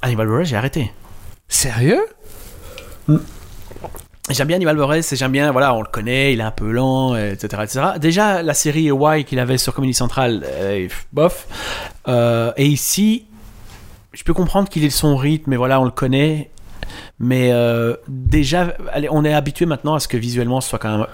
[0.03, 0.93] Hannibal Buress, j'ai arrêté.
[1.49, 2.01] Sérieux?
[4.31, 6.71] J'aime bien Hannibal Buress et j'aime bien, voilà, on le connaît, il est un peu
[6.71, 7.63] lent, euh, etc.
[7.65, 7.81] etc.
[7.99, 11.47] Déjà, la série Y qu'il avait sur Comedy Central, euh, bof.
[12.09, 13.25] Euh, et ici,
[14.13, 16.51] je peux comprendre qu'il ait son rythme, mais voilà, on le connaît.
[17.21, 20.97] Mais euh, déjà, allez, on est habitué maintenant à ce que visuellement ce soit quand
[20.99, 21.07] même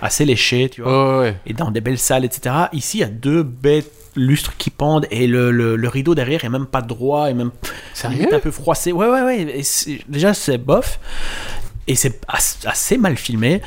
[0.00, 1.20] assez léché, tu vois.
[1.20, 1.36] Ouais.
[1.46, 2.54] Et dans des belles salles, etc.
[2.72, 6.44] Ici, il y a deux bêtes lustres qui pendent et le, le- le rideau derrière
[6.44, 7.50] est même pas droit et même
[7.94, 8.32] Sérieux?
[8.32, 8.92] un peu froissé.
[8.92, 9.60] Ouais, ouais, ouais.
[9.60, 11.00] Et déjà, c'est bof.
[11.86, 13.60] Et c'est as- assez mal filmé.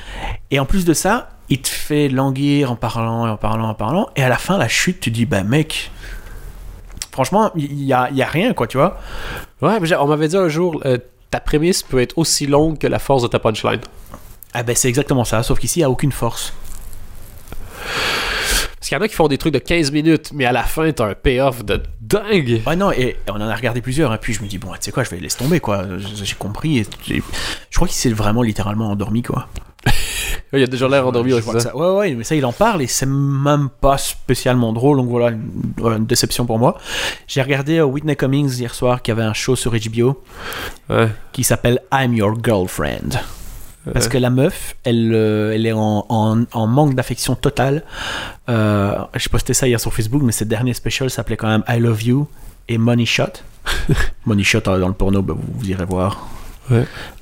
[0.51, 3.73] Et en plus de ça, il te fait languir en parlant et en parlant, en
[3.73, 4.07] parlant.
[4.15, 5.91] Et à la fin, la chute, tu dis, bah mec,
[7.11, 8.99] franchement, il y a, y a rien, quoi, tu vois.
[9.61, 10.97] Ouais, mais on m'avait dit un jour, euh,
[11.29, 13.81] ta prémisse peut être aussi longue que la force de ta punchline.
[14.53, 16.53] Ah ben c'est exactement ça, sauf qu'ici, il n'y a aucune force.
[18.75, 20.63] Parce qu'il y en a qui font des trucs de 15 minutes, mais à la
[20.63, 22.61] fin, t'as un payoff de dingue.
[22.65, 24.77] Ouais, non, et on en a regardé plusieurs, et puis je me dis, bon, tu
[24.81, 25.85] sais quoi, je vais laisser tomber, quoi.
[25.99, 26.79] J'ai compris.
[26.79, 29.47] et je crois qu'il s'est vraiment littéralement endormi, quoi.
[30.53, 31.75] Il y a déjà l'air endormi, ouais, ça.
[31.75, 35.29] Ouais, ouais, mais ça, il en parle et c'est même pas spécialement drôle, donc voilà,
[35.35, 35.51] une,
[35.97, 36.77] une déception pour moi.
[37.27, 40.21] J'ai regardé euh, Whitney Cummings hier soir qui avait un show sur HBO
[40.89, 41.09] Ouais.
[41.31, 43.19] qui s'appelle I'm Your Girlfriend.
[43.93, 47.83] Parce que la meuf, elle, euh, elle est en, en- en manque d'affection totale.
[48.47, 51.79] Euh, je postais ça hier sur Facebook, mais cette dernier special s'appelait quand même I
[51.79, 52.27] Love You
[52.67, 53.41] et Money Shot.
[54.25, 56.27] Money Shot euh, dans le porno, bah, vous, vous irez voir.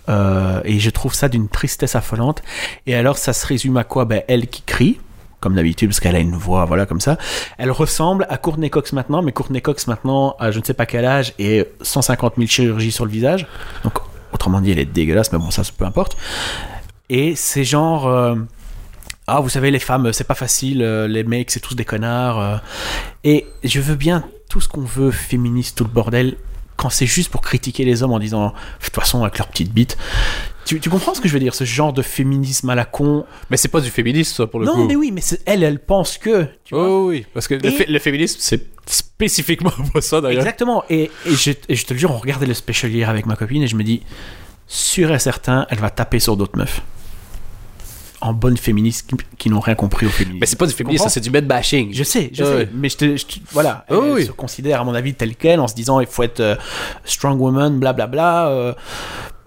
[0.09, 2.41] Euh, et je trouve ça d'une tristesse affolante.
[2.85, 4.05] Et alors, ça se résume à quoi?
[4.05, 4.99] Ben, Elle qui crie,
[5.39, 7.17] comme d'habitude, parce qu'elle a une voix, voilà, comme ça.
[7.57, 10.85] Elle ressemble à Courtney Cox maintenant, mais Courtney Cox maintenant, à je ne sais pas
[10.85, 13.47] quel âge, et 150 000 chirurgies sur le visage.
[13.83, 13.93] Donc,
[14.33, 16.17] autrement dit, elle est dégueulasse, mais bon, ça, peu importe.
[17.09, 18.07] Et c'est genre.
[18.07, 18.35] euh,
[19.27, 22.61] ah, vous savez, les femmes, c'est pas facile, euh, les mecs, c'est tous des connards.
[23.23, 26.35] Et je veux bien tout ce qu'on veut, féministe, tout le bordel,
[26.79, 28.47] quand c'est juste pour critiquer les hommes en disant,
[28.79, 29.97] de toute façon, avec leur petite bite.
[30.65, 33.25] Tu, tu comprends ce que je veux dire, ce genre de féminisme à la con?
[33.49, 34.85] Mais c'est pas du féminisme, ça, pour le Non, coup.
[34.85, 36.45] mais oui, mais elle, elle pense que.
[36.63, 40.41] Tu vois Oh, oui, parce que le, fé- le féminisme, c'est spécifiquement pas ça, d'ailleurs.
[40.41, 40.83] Exactement.
[40.89, 43.35] Et, et je, et je te le jure, on regardait le special hier avec ma
[43.35, 44.03] copine et je me dis,
[44.67, 46.81] sûr et certain, elle va taper sur d'autres meufs.
[48.21, 50.39] En bonnes féministes qui, qui n'ont rien compris au féminisme.
[50.41, 51.93] Mais c'est pas du féminisme, ça, c'est du med bashing.
[51.93, 54.25] Je sais, je sais, mais je te, je te- voilà, Oh elle oui.
[54.25, 56.55] se considère à mon avis telle quelle en se disant il faut être euh,
[57.05, 58.49] strong woman, blablabla.
[58.49, 58.73] euh,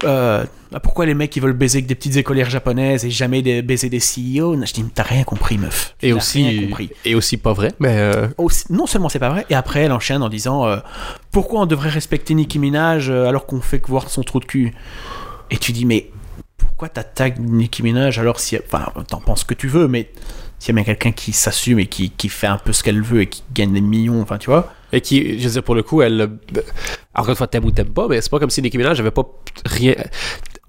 [0.05, 0.43] euh,
[0.81, 3.89] pourquoi les mecs ils veulent baiser que des petites écolières japonaises et jamais des- baiser
[3.89, 5.93] des CEO Je dis t'as rien compris meuf.
[5.99, 6.89] Tu Et aussi, rien compris.
[7.05, 9.91] et aussi pas vrai, mais euh, Aussi- non seulement c'est pas vrai, et après elle
[9.91, 10.77] enchaîne en disant euh,
[11.31, 14.73] pourquoi on devrait respecter Nicki Minaj alors qu'on fait que voir son trou de cul?
[15.51, 16.09] Et tu dis mais
[16.65, 20.09] pourquoi t'attaques Nicki Minaj alors si enfin t'en penses ce que tu veux mais
[20.59, 23.01] s'il y a bien quelqu'un qui s'assume et qui, qui fait un peu ce qu'elle
[23.01, 25.73] veut et qui gagne des millions, enfin tu vois et qui, je veux dire, pour
[25.73, 26.29] le coup, elle,
[27.15, 29.09] encore une fois, t'aimes ou t'aimes pas, mais c'est pas comme si Nicki Minaj avait
[29.09, 29.23] pas
[29.65, 29.95] rien.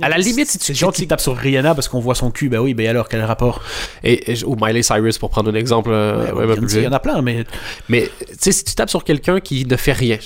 [0.01, 2.31] À la limite, si tu des gens qui tapent sur Rihanna parce qu'on voit son
[2.31, 3.61] cul, bah oui, bah alors quel rapport?
[4.03, 7.01] Et, et- ou Miley Cyrus pour prendre un exemple, euh, ouais, Il y en a
[7.01, 7.45] plein, mais
[7.91, 10.17] Mais tu sais, si tu tapes sur quelqu'un qui ne fait rien,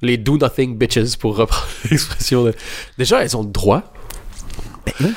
[0.00, 2.54] les do nothing bitches pour reprendre l'expression de.
[2.96, 3.82] Déjà, elles ont le droit.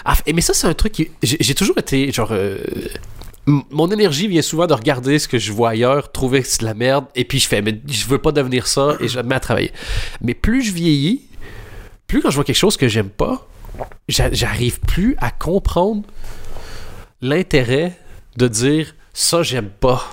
[0.06, 1.10] Ah, et- mais ça, c'est un truc qui.
[1.22, 2.30] J'ai toujours été genre.
[2.32, 2.58] euh,
[3.48, 6.66] mon énergie vient souvent de regarder ce que je vois ailleurs, trouver que c'est de
[6.66, 9.24] la merde, et puis je fais, mais je veux pas devenir ça, et je me
[9.24, 9.72] mets à travailler.
[10.22, 11.24] Mais plus je vieillis,
[12.08, 13.48] plus quand je vois quelque chose que j'aime pas,
[14.08, 16.04] j'a- j'arrive plus à comprendre
[17.22, 17.98] l'intérêt
[18.38, 20.08] de dire ça, j'aime pas.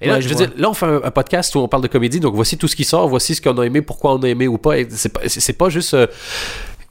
[0.00, 1.66] Et là, Ouais, je je veux dire, là, on fait un, un podcast où on
[1.68, 4.14] parle de comédie, donc voici tout ce qui sort, voici ce qu'on a aimé, pourquoi
[4.14, 4.74] on a aimé ou pas.
[4.90, 5.20] C'est pas,
[5.58, 6.06] pas juste euh,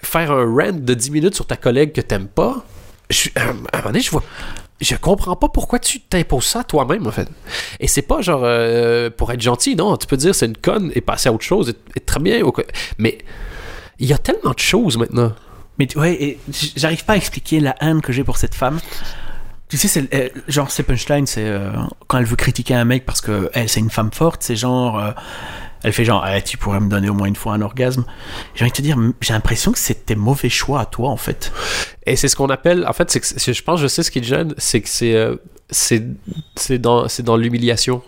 [0.02, 2.64] faire un rant de 10 minutes sur ta collègue que t'aimes pas.
[3.10, 4.24] Je, à un moment donné, je vois.
[4.80, 7.28] Je comprends pas pourquoi tu t'imposes ça toi-même, en fait.
[7.80, 9.98] Et c'est pas genre euh, pour être gentil, non.
[9.98, 12.40] Tu peux dire c'est une conne et passer à autre chose, et, très bien.
[13.00, 13.18] Mais
[13.98, 15.34] il y a tellement de choses maintenant.
[15.80, 16.38] Mais ouais,
[16.76, 18.80] j'arrive pas à expliquer la haine que j'ai pour cette femme.
[19.70, 21.72] Tu sais, c'est euh, genre ces punchlines, c'est euh,
[22.08, 24.98] quand elle veut critiquer un mec parce que elle c'est une femme forte, c'est genre
[24.98, 25.12] euh,
[25.88, 28.04] elle fait genre Eh, tu pourrais me donner au moins une fois un orgasme.
[28.56, 31.54] J'ai envie de te dire, j'ai l'impression que tes mauvais choix à toi en fait.
[32.06, 34.26] Et c'est ce qu'on appelle, en fait, c'est je pense, je sais ce qui te
[34.26, 35.38] gêne, c'est que c'est euh,
[35.70, 36.04] c'est
[36.56, 38.02] c'est dans c'est dans l'humiliation.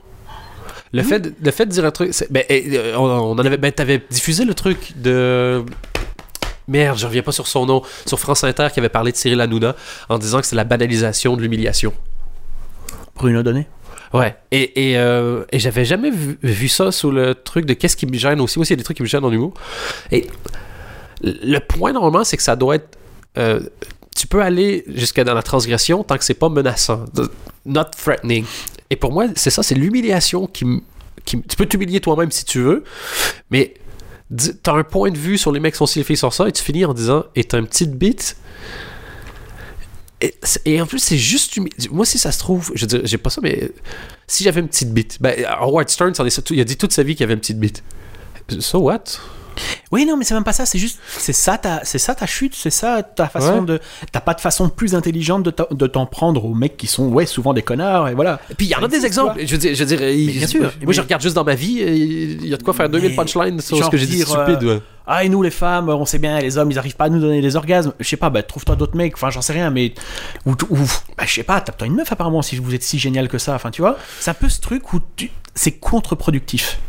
[0.92, 3.58] Le fait de, le fait de dire un truc, ben, euh, on, on en avait,
[3.58, 5.64] ben t'avais diffusé le truc de
[6.68, 9.40] merde, je reviens pas sur son nom, sur France Inter qui avait parlé de Cyril
[9.40, 9.76] Hanouna
[10.10, 11.94] en disant que c'est la banalisation de l'humiliation.
[13.16, 13.68] Bruno Donné?
[14.14, 14.36] Ouais.
[14.52, 18.14] Et, et, euh, j'avais jamais vu, vu ça sous le truc de qu'est-ce qui me
[18.16, 18.60] gêne aussi.
[18.60, 19.54] Aussi, il y a des trucs qui me gênent en humour.
[20.12, 20.28] Et
[21.22, 22.98] le point, normalement, c'est que ça doit être.
[23.38, 23.60] euh,
[24.16, 27.06] tu peux aller jusqu'à dans la transgression tant que c'est pas menaçant.
[27.66, 28.46] Not threatening.
[28.90, 30.66] Et pour moi, c'est ça, c'est l'humiliation qui
[31.26, 32.84] qui Tu peux t'humilier toi-même si tu veux,
[33.52, 33.76] mais
[34.64, 36.52] t'as un point de vue sur les mecs qui sont ci, les sur ça, et
[36.52, 38.36] tu finis en disant, et t'as une petite bite.
[40.22, 43.30] Et, en plus, c'est juste humi- Moi, si ça se trouve, je veux j'ai pas
[43.30, 43.72] ça, mais
[44.28, 46.14] si j'avais une petite bite, ben, Howard Stern,
[46.50, 47.84] il a dit toute sa vie qu'il avait une petite bite.
[48.60, 49.04] So what?
[49.92, 50.66] Oui, non, mais c'est même pas ça.
[50.66, 53.66] C'est juste, c'est ça ta, c'est ça ta chute, c'est ça ta façon Ouais.
[53.66, 53.80] de.
[54.12, 57.08] T'as pas de façon plus intelligente de t'en- de t'en prendre aux mecs qui sont,
[57.10, 58.40] ouais, souvent des connards et voilà.
[58.50, 59.40] Et puis il y en a des exemples.
[59.46, 61.44] Je veux dire, je veux dire il- bien sûr, Moi, mais- je regarde juste dans
[61.44, 63.98] ma vie, et il y a de quoi faire 2000 Mais punchlines sur ce que
[63.98, 64.64] j'ai dit stupide.
[64.64, 64.82] euh, ouais.
[65.12, 67.20] Ah, et nous les femmes, on sait bien, les hommes, ils arrivent pas à nous
[67.20, 67.94] donner des orgasmes.
[68.00, 69.16] Je sais pas, bah trouve-toi d'autres mecs.
[69.16, 69.94] Enfin, j'en sais rien, mais
[70.46, 70.78] ou, ou
[71.18, 73.56] bah, je sais pas, tape-toi une meuf apparemment si vous êtes si génial que ça.
[73.56, 75.32] Enfin, tu vois, c'est un peu ce truc où tu...
[75.56, 76.80] c'est contre-productif.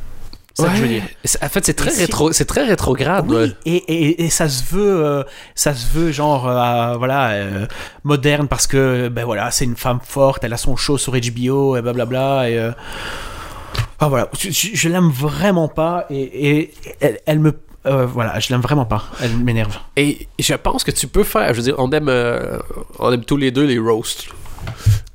[0.57, 1.03] Que je veux dire.
[1.43, 3.25] En fait, c'est très, rétro, c'est très rétrograde.
[3.29, 3.53] Oui, ouais.
[3.67, 5.23] et, et, et ça se veut, euh,
[5.55, 7.67] ça se veut genre, euh, voilà, euh,
[8.05, 11.77] moderne parce que, ben voilà, c'est une femme forte, elle a son show sur HBO
[11.77, 12.51] et blablabla.
[12.51, 12.71] Et,
[14.01, 17.53] ah, voilà, je, je- je l'aime vraiment pas et, et elle, elle me,
[17.87, 19.05] euh, voilà, je l'aime vraiment pas.
[19.23, 19.77] Elle m'énerve.
[19.97, 21.49] Et je pense que tu peux faire.
[21.55, 22.59] Je veux dire, on aime, euh,
[22.99, 24.27] on aime tous les deux les roasts.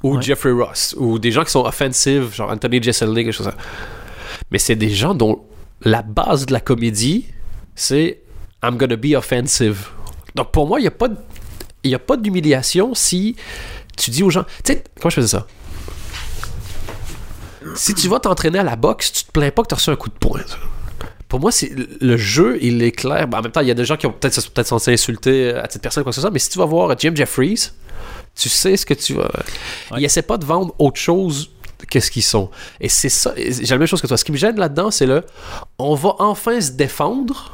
[0.04, 0.22] Ou Ouais.
[0.22, 0.96] Jeffrey Ross.
[1.00, 3.62] Ou des gens qui sont offensive, genre Anthony Jeselnik, quelque chose comme ça.
[4.52, 5.44] Mais c'est des gens dont
[5.82, 7.26] la base de la comédie,
[7.76, 8.22] c'est
[8.64, 9.88] I'm gonna be offensive.
[10.36, 11.18] Donc pour moi, il n'y a pas de-
[11.84, 13.36] il y a pas d'humiliation si
[13.98, 14.44] tu dis aux gens.
[14.64, 15.46] Tu sais, comment je faisais ça?
[17.76, 19.90] Si tu vas t'entraîner à la boxe, tu te plains pas que tu as reçu
[19.90, 20.42] un coup de poing.
[21.28, 23.28] Pour moi, c'est le jeu, il est clair.
[23.28, 25.54] Ben, en même temps, il y a des gens qui ont peut-être peut-être censés insulter
[25.54, 27.72] à cette personne, quoi que ce soit, mais si tu vas voir Jim Jeffries,
[28.36, 29.32] tu sais ce que tu vas.
[29.92, 29.98] Ouais.
[29.98, 31.52] Il essaie pas de vendre autre chose
[31.90, 32.50] que ce qu'ils sont.
[32.82, 33.34] Et c'est ça.
[33.38, 34.18] J'ai la même chose que toi.
[34.18, 35.24] Ce qui me gêne là-dedans, c'est le.
[35.80, 37.52] On va enfin se défendre,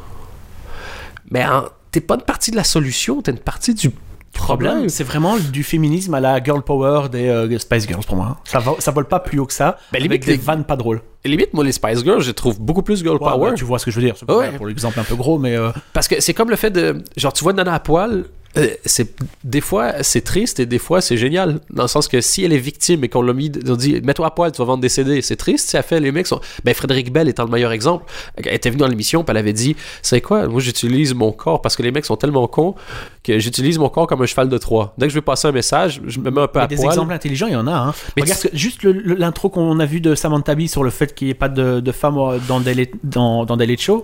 [1.30, 1.46] mais
[1.92, 3.92] t'es pas une partie de la solution, t'es une partie du
[4.34, 4.88] problème.
[4.90, 8.38] C'est vraiment du féminisme à la girl power des euh, Spice Girls pour moi.
[8.46, 9.78] Ça, va, ça vole pas plus haut que ça.
[9.92, 11.02] Ben, avec limite, des les- vannes pas drôles.
[11.26, 13.52] Limite, moi, les Spice Girls, je trouve beaucoup plus girl Ouais, power.
[13.56, 14.16] tu vois ce que je veux dire.
[14.28, 14.52] Ouais.
[14.54, 15.56] Pour l'exemple un peu gros, mais.
[15.56, 17.04] euh, Parce que c'est comme le fait de.
[17.18, 18.26] Genre, tu vois Nana à poil.
[18.58, 22.20] Euh, c'est des fois c'est triste et des fois c'est génial dans le sens que
[22.20, 24.66] si elle est victime et qu'on l'a mis on dit mets-toi à poil tu vas
[24.66, 27.50] vendre des CD c'est triste elle fait les mecs sont ben Frédéric Bell étant le
[27.52, 30.48] meilleur exemple elle était venue dans l'émission puis elle avait dit c'est quoi?
[30.48, 32.76] Moi j'utilise mon corps parce que les mecs sont tellement cons
[33.24, 35.52] que j'utilise mon corps comme un cheval de Troie dès que je veux passer un
[35.54, 37.68] message je me mets un peu Mais à des poil exemples intelligents, il y en
[37.68, 37.72] a.
[37.74, 37.94] Hein.
[38.18, 41.14] Mais Regarde tu- que- juste l'intro qu'on a vu de Samantha Bee sur le fait
[41.16, 44.04] qu'il n'y ait pas de, de femmes euh, dans des, dans, dans des shows.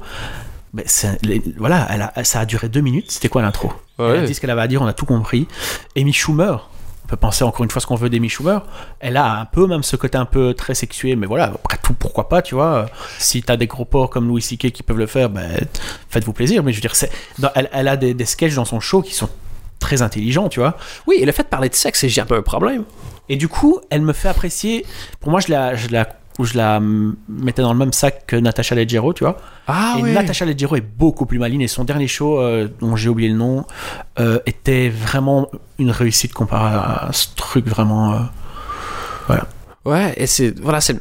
[0.78, 3.12] Ben, les- voilà, elle a- ça a duré deux minutes.
[3.12, 3.74] C'était quoi l'intro?
[4.00, 4.24] Elle a Ouais.
[4.26, 5.48] dit ce qu'elle avait à dire, on a tout compris.
[5.98, 6.70] Amy Schumer,
[7.06, 8.60] on peut penser encore une fois ce qu'on veut d'Amy Schumer.
[9.00, 11.94] Elle a un peu même ce côté un peu très sexué, mais voilà, après tout,
[11.94, 12.86] pourquoi pas, tu vois?
[13.18, 14.72] Si t'as des gros porcs comme Louis C.K.
[14.72, 15.50] qui peuvent le faire, ben,
[16.10, 16.64] faites-vous plaisir.
[16.64, 16.94] Mais je veux dire,
[17.56, 19.30] elle, elle a des, des sketchs dans son show qui sont
[19.80, 20.76] très intelligents, tu vois?
[21.06, 22.84] oui et le fait de parler de sexe c'est jamais un problème
[23.30, 24.86] Et du coup, elle me fait apprécier.
[25.20, 26.08] Pour moi, je la, je la,
[26.46, 29.38] je la mettais dans le même sac que Natasha Leggero, tu vois.
[29.68, 31.62] ah et Natasha Leggero est beaucoup plus maligne.
[31.62, 33.66] Et son dernier show, euh, dont j'ai oublié le nom,
[34.20, 38.14] euh, était vraiment une réussite comparé à ce truc vraiment.
[38.14, 38.20] euh,
[39.86, 40.58] Ouais, et c'est.
[40.60, 40.98] Voilà, c'est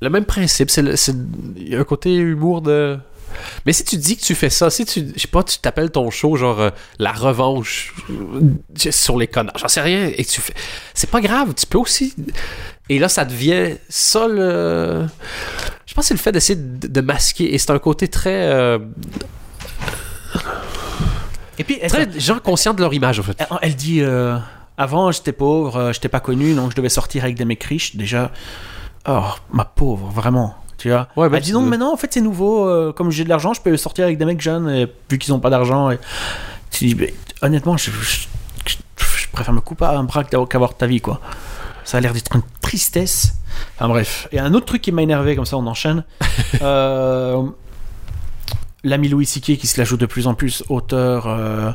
[0.00, 0.70] le même principe.
[0.70, 0.82] C'est
[1.56, 2.98] Il y a un côté humour de.
[3.64, 5.06] Mais si tu dis que tu fais ça, si tu.
[5.14, 7.94] Je sais pas, tu t'appelles ton show genre euh, La revanche
[8.76, 10.54] sur les connards, j'en sais rien, et que tu fais.
[10.94, 12.14] C'est pas grave, tu peux aussi.
[12.90, 15.06] Et là, ça devient ça le.
[15.86, 18.34] Je pense que c'est le fait d'essayer de, de masquer, et c'est un côté très.
[18.50, 18.78] euh,
[21.58, 23.36] Et puis, elle, très gens conscients de leur image, en fait.
[23.38, 24.36] elle- elle dit euh,
[24.78, 27.96] Avant, j'étais pauvre, euh, j'étais pas connu, donc je devais sortir avec des mecs riches.
[27.96, 28.30] Déjà,
[29.08, 29.22] Oh,
[29.52, 30.54] ma pauvre, vraiment.
[30.76, 32.66] Tu vois Ouais, bah, même dis si- donc, maintenant, en fait, c'est nouveau.
[32.68, 35.32] euh, comme j'ai de l'argent, je peux sortir avec des mecs jeunes, et, vu qu'ils
[35.32, 35.90] n'ont pas d'argent.
[35.90, 35.98] Et...
[36.70, 38.26] Tu dis, mais, honnêtement, je, je-
[38.66, 38.76] je-
[39.16, 41.20] je préfère me couper à un bras qu'avoir ta vie, quoi.
[41.84, 43.34] Ça a l'air d'être une tristesse.
[43.76, 44.28] Enfin bref.
[44.32, 46.04] Et un autre truc qui m'a énervé, comme ça on enchaîne.
[46.62, 47.42] euh,
[48.82, 49.58] L'ami Louis C.K.
[49.58, 51.70] qui se la joue de plus en plus, auteur euh,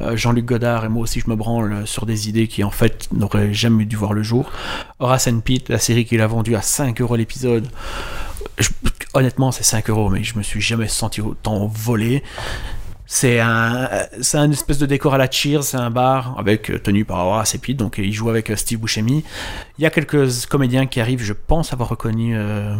[0.00, 3.08] euh, Jean-Luc Godard, et moi aussi je me branle sur des idées qui en fait
[3.12, 4.50] n'auraient jamais dû voir le jour.
[4.98, 7.68] Horace and Pete, la série qu'il a vendue à 5 euros l'épisode.
[9.14, 12.24] Honnêtement, c'est 5 euros, mais je me suis jamais senti autant volé.
[13.12, 13.88] C'est un,
[14.20, 17.26] c'est un espèce de décor à la Cheers, c'est un bar avec euh, tenu par
[17.26, 19.24] Horace et Pete, donc il joue avec euh, Steve Buscemi.
[19.78, 22.72] Il y a quelques comédiens qui arrivent, je pense avoir reconnu euh,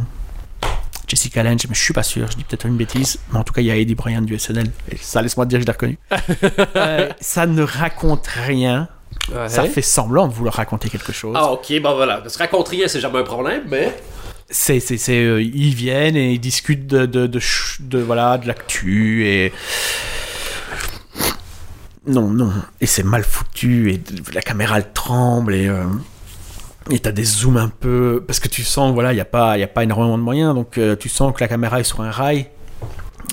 [1.08, 3.52] Jessica Lange, mais je suis pas sûr, je dis peut-être une bêtise, mais en tout
[3.52, 5.72] cas il y a Eddie Bryan du SNL, et ça laisse-moi dire que je l'ai
[5.72, 5.98] reconnu.
[6.76, 8.86] Euh, ça ne raconte rien,
[9.48, 11.34] ça fait semblant de vouloir raconter quelque chose.
[11.36, 12.22] Ah, ok, bon voilà.
[12.28, 13.92] Se raconter rien, c'est jamais un problème, mais.
[14.48, 18.38] c'est c'est c'est euh, ils viennent et ils discutent de de de, ch- de, voilà
[18.38, 19.52] de l'actu et
[22.06, 24.00] non non et c'est mal foutu et
[24.32, 25.84] la caméra elle tremble et euh,
[26.90, 29.58] et t'as des zooms un peu parce que tu sens voilà il y a pas
[29.58, 32.00] y a pas énormément de moyens donc euh, tu sens que la caméra est sur
[32.00, 32.46] un rail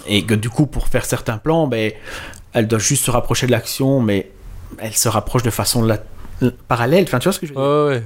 [0.07, 1.91] et que du coup pour faire certains plans ben
[2.53, 4.31] elle doit juste se rapprocher de l'action mais
[4.79, 5.99] elle se rapproche de façon la-
[6.67, 7.87] parallèle enfin tu vois ce que je veux dire?
[7.97, 8.03] Ouais.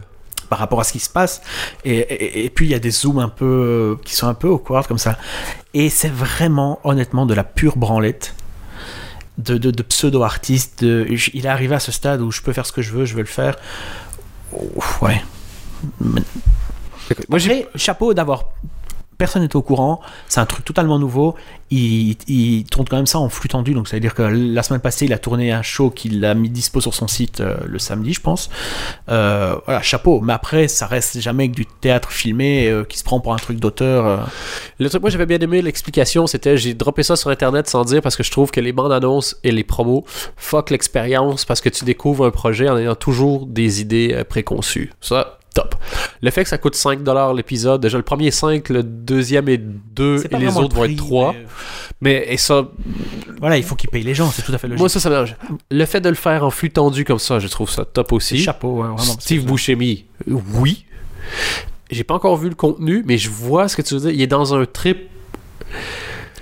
[0.48, 1.42] par rapport à ce qui se passe.
[1.86, 4.34] Et, et- et puis il y a des zooms un peu euh, qui sont un
[4.34, 5.18] peu awkward comme ça.
[5.74, 8.36] Et c'est vraiment, honnêtement, de la pure branlette.
[9.38, 10.82] De, de, de pseudo-artiste.
[10.82, 13.16] Il est arrivé à ce stade où je peux faire ce que je veux, je
[13.16, 13.56] vais le faire.
[14.52, 15.22] Ouf, ouais.
[17.30, 17.64] Moi, j'ai.
[17.64, 18.50] Après, chapeau d'avoir.
[19.22, 21.36] Personne n'est au courant, c'est un truc totalement nouveau.
[21.70, 24.82] Il, tourne quand même ça en flux tendu, donc ça veut dire que la semaine
[24.82, 27.78] passée, il a tourné un show qu'il a mis dispo sur son site euh, le
[27.78, 28.50] samedi, je pense.
[29.10, 30.22] Euh, voilà, chapeau.
[30.22, 33.38] Mais après, ça reste jamais que du théâtre filmé euh, qui se prend pour un
[33.38, 34.28] truc d'auteur.
[34.80, 38.02] Le truc, moi j'avais bien aimé l'explication, c'était j'ai droppé ça sur internet sans dire
[38.02, 40.04] parce que je trouve que les bandes annonces et les promos
[40.36, 44.92] fuck l'expérience parce que tu découvres un projet en ayant toujours des idées préconçues.
[45.00, 45.76] Ça, top.
[46.22, 49.58] Le fait que ça coûte 5$ l'épisode, déjà le premier est 5, le deuxième est
[49.58, 51.34] 2 C'est et les autres le vont être 3.
[51.34, 51.44] mais, euh,
[52.02, 52.70] Mais et ça,
[53.40, 54.80] Voilà, il faut qu'ils payent les gens, c'est tout à fait logique.
[54.80, 55.36] moi ça ça mélange.
[55.70, 58.40] Le fait de le faire en flux tendu comme ça, je trouve ça top aussi.
[58.40, 58.98] chapeau, vraiment.
[58.98, 60.86] Steve Buscemi, oui.
[61.90, 64.12] J'ai pas encore vu le contenu, mais je vois ce que tu veux dire.
[64.12, 65.10] Il est dans un trip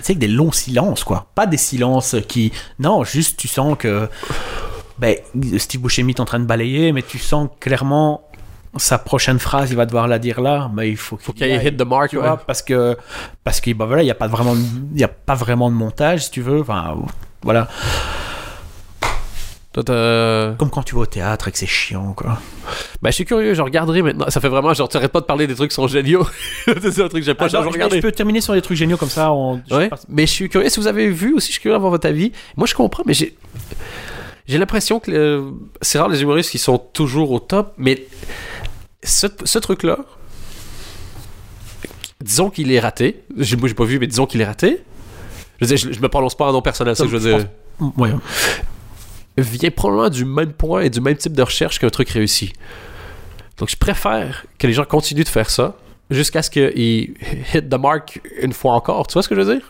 [0.01, 1.27] C'est que des longs silences, quoi.
[1.35, 2.51] Pas des silences qui.
[2.77, 4.07] Non, juste tu sens que.
[4.99, 5.15] Ben,
[5.57, 8.28] Steve Buscemi est en train de balayer, mais tu sens clairement
[8.77, 11.75] sa prochaine phrase, il va devoir la dire là, mais il faut qu'il aille, hit
[11.77, 12.23] the mark, tu ouais.
[12.27, 12.95] vois, parce que
[13.43, 14.61] parce que ben voilà, il y a pas vraiment, de-
[14.93, 16.61] il y a pas vraiment de montage, si tu veux.
[16.61, 16.95] Enfin,
[17.41, 17.67] voilà,
[19.71, 19.83] Toi,
[20.57, 22.39] comme quand tu vas au théâtre et que c'est chiant, quoi.
[23.03, 24.25] Ben, je suis curieux, je regarderai maintenant.
[24.29, 26.25] Ça fait vraiment, genre, tu arrêtes pas de parler des trucs qui sont géniaux.
[26.65, 27.45] c'est un truc que j'aime pas.
[27.45, 29.31] Ah, je non, je, je peux terminer sur des trucs géniaux comme ça.
[29.31, 30.69] On, Ouais, mais je suis curieux.
[30.69, 32.31] Si vous avez vu aussi, je suis curieux d'avoir votre avis.
[32.57, 33.35] Moi, je comprends, mais j'ai.
[34.47, 35.53] J'ai l'impression que le-
[35.83, 38.07] c'est rare les humoristes qui sont toujours au top, mais
[39.03, 39.99] ce, ce truc-là,
[42.21, 43.23] disons qu'il est raté.
[43.37, 44.81] J'ai- Moi, j'ai pas vu, mais disons qu'il est raté.
[45.59, 47.17] Je, veux dire, je, je me prononce pas en nom personnel, c'est ça que je
[47.17, 47.47] veux dire.
[47.97, 48.11] Ouais.
[49.37, 52.53] vient probablement du même point et du même type de recherche qu'un truc réussi.
[53.57, 55.75] Donc je préfère que les gens continuent de faire ça
[56.09, 57.13] jusqu'à ce qu'ils
[57.53, 59.07] hit the mark une fois encore.
[59.07, 59.65] Tu vois ce que je veux dire?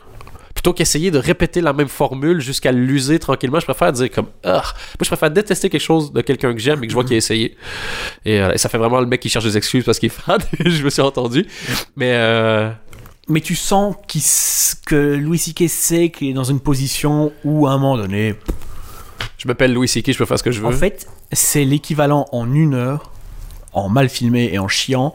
[0.59, 4.61] Plutôt qu'essayer de répéter la même formule jusqu'à l'user tranquillement, je préfère dire comme ah,
[4.61, 7.13] moi je préfère détester quelque chose de quelqu'un que j'aime et que je vois qu'il
[7.13, 7.55] a essayé.
[8.25, 10.21] Et, euh, et ça fait vraiment le mec qui cherche des excuses parce qu'il est
[10.21, 10.41] fan.
[10.59, 11.45] je me suis entendu.
[11.95, 12.69] Mais euh,
[13.29, 13.95] Mais tu sens
[14.85, 15.69] que Louis C.K.
[15.69, 18.35] sait qu'il est dans une position où, à un moment donné,
[19.37, 20.67] je m'appelle Louis C.K., je peux faire ce que je veux.
[20.67, 23.13] En fait, c'est l'équivalent en une heure,
[23.71, 25.13] en mal filmé et en chiant,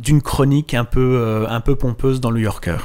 [0.00, 2.78] d'une chronique un peu, euh, un peu pompeuse dans le New Yorker.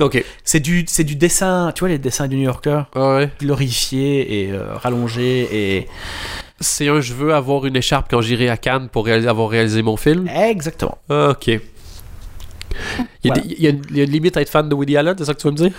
[0.00, 0.24] Ok.
[0.44, 3.30] C'est du, c'est du dessin, tu vois les dessins du New Yorker Ah ouais.
[3.40, 5.88] glorifiés et euh, rallongés et
[6.60, 9.82] C'est un je veux avoir une écharpe quand j'irai à Cannes pour réaliser- avoir réalisé
[9.82, 10.28] mon film.
[10.28, 10.98] exactement.
[11.08, 11.46] Ah, ok.
[11.48, 13.42] Il y, a Voilà.
[13.42, 14.96] des- il y a une, il y a une limite à être fan de Woody
[14.96, 15.70] Allen, c'est ça que tu veux me dire?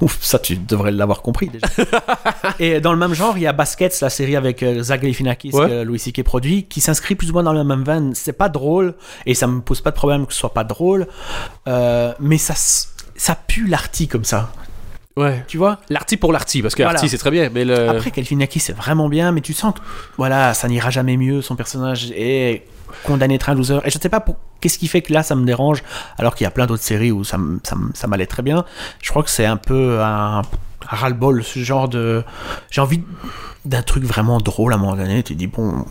[0.00, 1.66] Ouf, ça tu devrais l'avoir compris déjà.
[2.58, 5.50] et dans le même genre, il y a Baskets, la série avec euh, Zach Galifianakis
[5.52, 5.68] Ouais.
[5.68, 6.22] que Louis C.K.
[6.22, 8.14] produit, qui s'inscrit plus ou moins dans la même veine.
[8.14, 8.94] C'est pas drôle
[9.26, 11.06] et ça me pose pas de problème que ce soit pas drôle,
[11.68, 12.54] euh, mais ça,
[13.16, 14.52] ça pue l'arty comme ça.
[15.16, 15.44] Ouais.
[15.48, 15.78] Tu vois?
[15.90, 16.94] L'arty pour l'arty, parce que Voilà.
[16.94, 17.88] l'arty c'est très bien, mais le.
[17.90, 19.80] Après, Galifianakis c'est vraiment bien, mais tu sens que
[20.16, 21.42] voilà, ça n'ira jamais mieux.
[21.42, 22.64] Son personnage est
[23.04, 23.78] condamné train loser.
[23.84, 24.36] Et je ne sais pas pour...
[24.60, 25.82] qu'est-ce qui fait que là ça me dérange,
[26.18, 28.64] alors qu'il y a plein d'autres séries où ça, ça, ça m'allait très bien.
[29.02, 30.42] Je crois que c'est un peu un,
[30.86, 32.22] ras-le-bol, ce genre de.
[32.70, 33.02] J'ai envie
[33.64, 35.22] d'un truc vraiment drôle à un moment donné.
[35.22, 35.84] Tu dis, bon.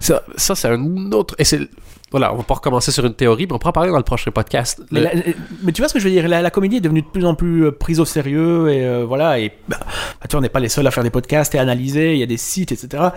[0.00, 1.34] Ça, ça c'est un autre.
[1.38, 1.68] Et c'est.
[2.10, 4.02] Voilà, on va pas recommencer sur une théorie, mais on pourra en parler dans le
[4.02, 4.80] prochain podcast.
[4.90, 5.32] Mais, Le- la-
[5.62, 6.26] mais tu vois ce que je veux dire?
[6.26, 9.04] La, la comédie est devenue de plus en plus euh, prise au sérieux et euh,
[9.06, 9.86] voilà et bah, bah,
[10.22, 12.18] tu vois, on n'est pas les seuls à faire des podcasts et à analyser il
[12.18, 13.08] y a des sites etc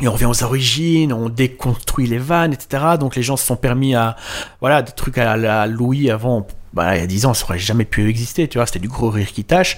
[0.00, 3.56] et on revient aux origines on déconstruit les vannes etc donc les gens se sont
[3.56, 4.16] permis à
[4.60, 7.58] voilà des trucs à la Louis avant bah, il y a 10 ans ça aurait
[7.58, 8.66] jamais pu exister tu vois.
[8.66, 9.76] C'était du gros rire qui tâche.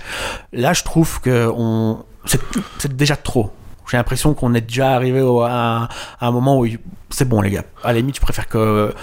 [0.52, 3.50] Là je trouve que on c'est déjà trop.
[3.90, 5.88] J'ai l'impression qu'on est déjà arrivé au- à,
[6.20, 7.64] à un moment où il- c'est bon les gars.
[7.82, 8.94] À la limite je préfère que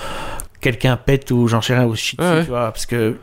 [0.61, 2.43] quelqu'un pète ou j'en sais rien ou shit Ouais, ouais.
[2.43, 3.17] tu vois parce que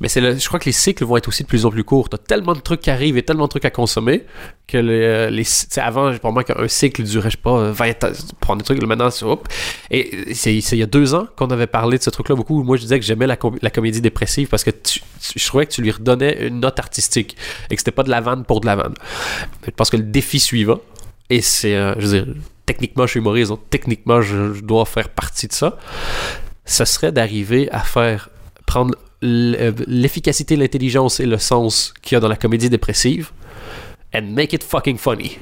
[0.00, 2.08] Mais c'est je crois que les cycles vont être aussi de plus en plus courts.
[2.08, 4.24] T'as tellement de trucs qui arrivent et tellement de trucs à consommer
[4.66, 8.04] que les, les tu sais, avant, pour moi, qu'un cycle durait, je sais pas, 20
[8.04, 9.48] ans, prendre des trucs, maintenant, c'est hop.
[9.90, 12.62] Et c'est il y a deux ans qu'on avait parlé de ce truc-là beaucoup.
[12.62, 14.70] Moi, je disais que j'aimais la, la comédie dépressive parce que
[15.36, 17.36] je trouvais que tu lui redonnais une note artistique
[17.70, 18.94] et que c'était pas de la vanne pour de la vanne.
[19.64, 20.80] Je pense que le défi suivant,
[21.30, 22.34] et c'est, euh, je veux dire,
[22.66, 25.78] techniquement, je suis humoriste, donc techniquement, je, je dois faire partie de ça,
[26.64, 28.30] ce serait d'arriver à faire
[28.66, 33.30] prendre euh, l'efficacité, l'intelligence et le sens qu'il y a dans la comédie dépressive
[34.14, 35.38] and make it fucking funny.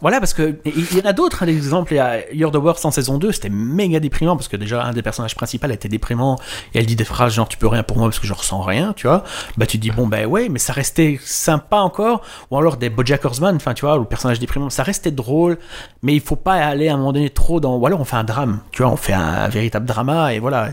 [0.00, 1.94] Voilà, parce que il y en a d'autres hein, des exemples.
[1.94, 4.84] Il y a You're the Worst en saison 2, c'était méga déprimant parce que déjà
[4.84, 6.36] un des personnages principaux était déprimant
[6.74, 8.60] et elle dit des phrases genre tu peux rien pour moi parce que je ressens
[8.60, 9.24] rien, tu vois.
[9.56, 12.22] Bah tu dis bon ben ouais, mais ça restait sympa encore.
[12.50, 15.58] Ou alors des BoJack Horseman, enfin tu vois, le personnage déprimant, ça restait drôle,
[16.02, 17.76] mais il faut pas aller à un moment donné trop dans.
[17.76, 20.70] Ou alors on fait un drame, tu vois, on fait un véritable drama et voilà.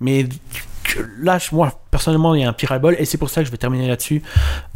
[0.00, 0.26] Mais
[0.84, 3.46] que là, moi, personnellement, il y a un pire bol et c'est pour ça que
[3.46, 4.22] je vais terminer là-dessus.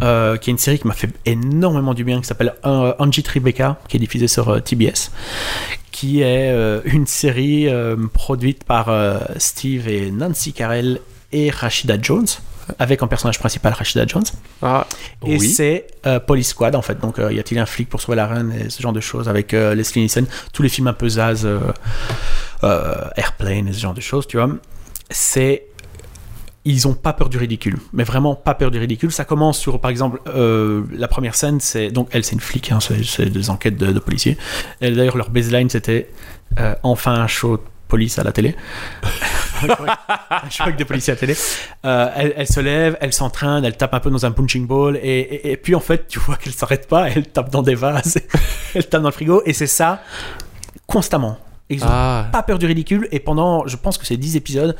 [0.02, 3.22] Euh, qui est une série qui m'a fait énormément du bien, qui s'appelle euh, Angie
[3.22, 5.10] Tribeca, qui est diffusée sur euh, TBS,
[5.92, 11.00] qui est euh, une série euh, produite par euh, Steve et Nancy Carell
[11.32, 12.26] et Rashida Jones,
[12.78, 14.24] avec en personnage principal Rashida Jones.
[14.62, 14.86] Ah,
[15.26, 15.48] Et oui.
[15.50, 17.00] c'est euh, Police Squad en fait.
[17.00, 19.28] Donc euh, y a-t-il un flic pour sauver la reine et ce genre de choses
[19.28, 20.26] avec euh, Leslie Nielsen.
[20.52, 21.58] Tous les films un peu zaz, euh,
[22.64, 24.50] euh, Airplane et ce genre de choses, tu vois.
[25.10, 25.64] C'est
[26.70, 29.10] ils ont pas peur du ridicule, mais vraiment pas peur du ridicule.
[29.12, 32.70] Ça commence sur, par exemple, euh, la première scène, c'est donc elle, c'est une flic,
[32.72, 34.36] hein, c'est, des enquêtes de, de policiers.
[34.80, 36.10] Et d'ailleurs, leur baseline, c'était
[36.60, 38.54] euh, enfin un show de police à la télé.
[39.62, 41.36] un show avec des policiers à la télé.
[41.84, 44.96] Euh, elle, elle se lève, elle s'entraîne, elle tape un peu dans un punching ball,
[44.96, 47.74] et, et- et puis en fait, tu vois qu'elle s'arrête pas, elle tape dans des
[47.74, 48.18] vases,
[48.74, 50.02] elle tape dans le frigo, et c'est ça
[50.86, 51.38] constamment.
[51.70, 54.74] Ils ont Ah, pas peur du ridicule et pendant je pense que c'est 10 épisodes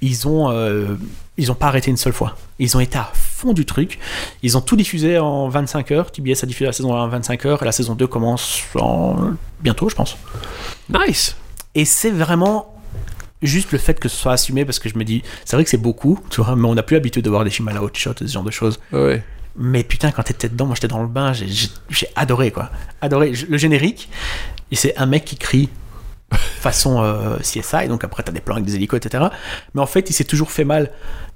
[0.00, 0.96] ils ont euh,
[1.36, 3.98] ils ont pas arrêté une seule fois ils ont été à fond du truc
[4.42, 7.44] ils ont tout diffusé en 25 heures TBS a diffusé la saison 1 en 25
[7.46, 10.16] heures et la saison 2 commence en bientôt je pense
[10.88, 11.36] nice.
[11.74, 12.74] et c'est vraiment
[13.42, 15.70] juste le fait que ce soit assumé parce que je me dis c'est vrai que
[15.70, 17.82] c'est beaucoup tu vois mais on n'a plus l'habitude de voir des films à la
[17.82, 19.22] hot shot et ce genre de choses Ouais.
[19.56, 21.46] mais putain, quand t'étais dedans, moi j'étais dans le bain, j'ai-
[22.16, 22.70] adoré quoi.
[23.02, 23.32] Adoré.
[23.48, 24.08] Le générique,
[24.72, 25.68] c'est un mec qui crie
[26.32, 29.24] façon euh, CSI, donc après t'as des plans avec des hélicos, etc.
[29.74, 30.90] Mais en fait, il s'est toujours fait mal.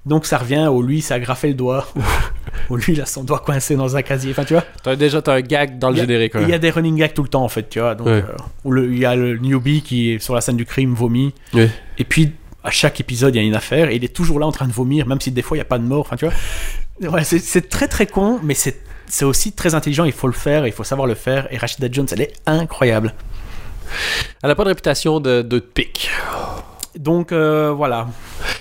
[0.07, 1.89] Donc ça revient au lui, ça a graffé le doigt.
[2.71, 4.31] Au lui, il a son doigt coincé dans un casier.
[4.31, 4.65] Enfin, tu vois.
[4.83, 6.33] T'as déjà t'as un gag dans le a- générique.
[6.41, 7.95] Il y a des running gags tout le temps en fait, tu vois.
[7.95, 8.23] Donc, Ouais.
[8.67, 11.35] euh, il y a le newbie qui est sur la scène du crime, vomit.
[11.53, 11.71] Ouais.
[11.99, 12.33] Et puis,
[12.63, 14.67] à chaque épisode, il y a une affaire et il est toujours là en train
[14.67, 16.01] de vomir, même si des fois, il n'y a pas de mort.
[16.01, 17.11] Enfin, tu vois.
[17.11, 20.05] Ouais, c'est- très très con, mais c'est c'est aussi très intelligent.
[20.05, 21.47] Il faut le faire, il faut savoir le faire.
[21.53, 23.13] Et Rashida Jones, elle est incroyable.
[24.43, 26.11] Elle a pas de réputation de, de pic.
[26.97, 28.09] Donc, euh, voilà.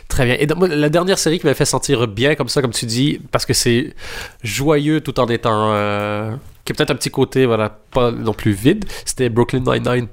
[0.07, 0.35] Très bien.
[0.39, 3.19] Et donc, la dernière série qui m'a fait sentir bien comme ça, comme tu dis,
[3.31, 3.93] parce que c'est
[4.43, 5.71] joyeux tout en étant.
[5.73, 10.07] euh, qui a peut-être un petit côté, voilà, pas non plus vide, c'était Brooklyn Nine-Nine.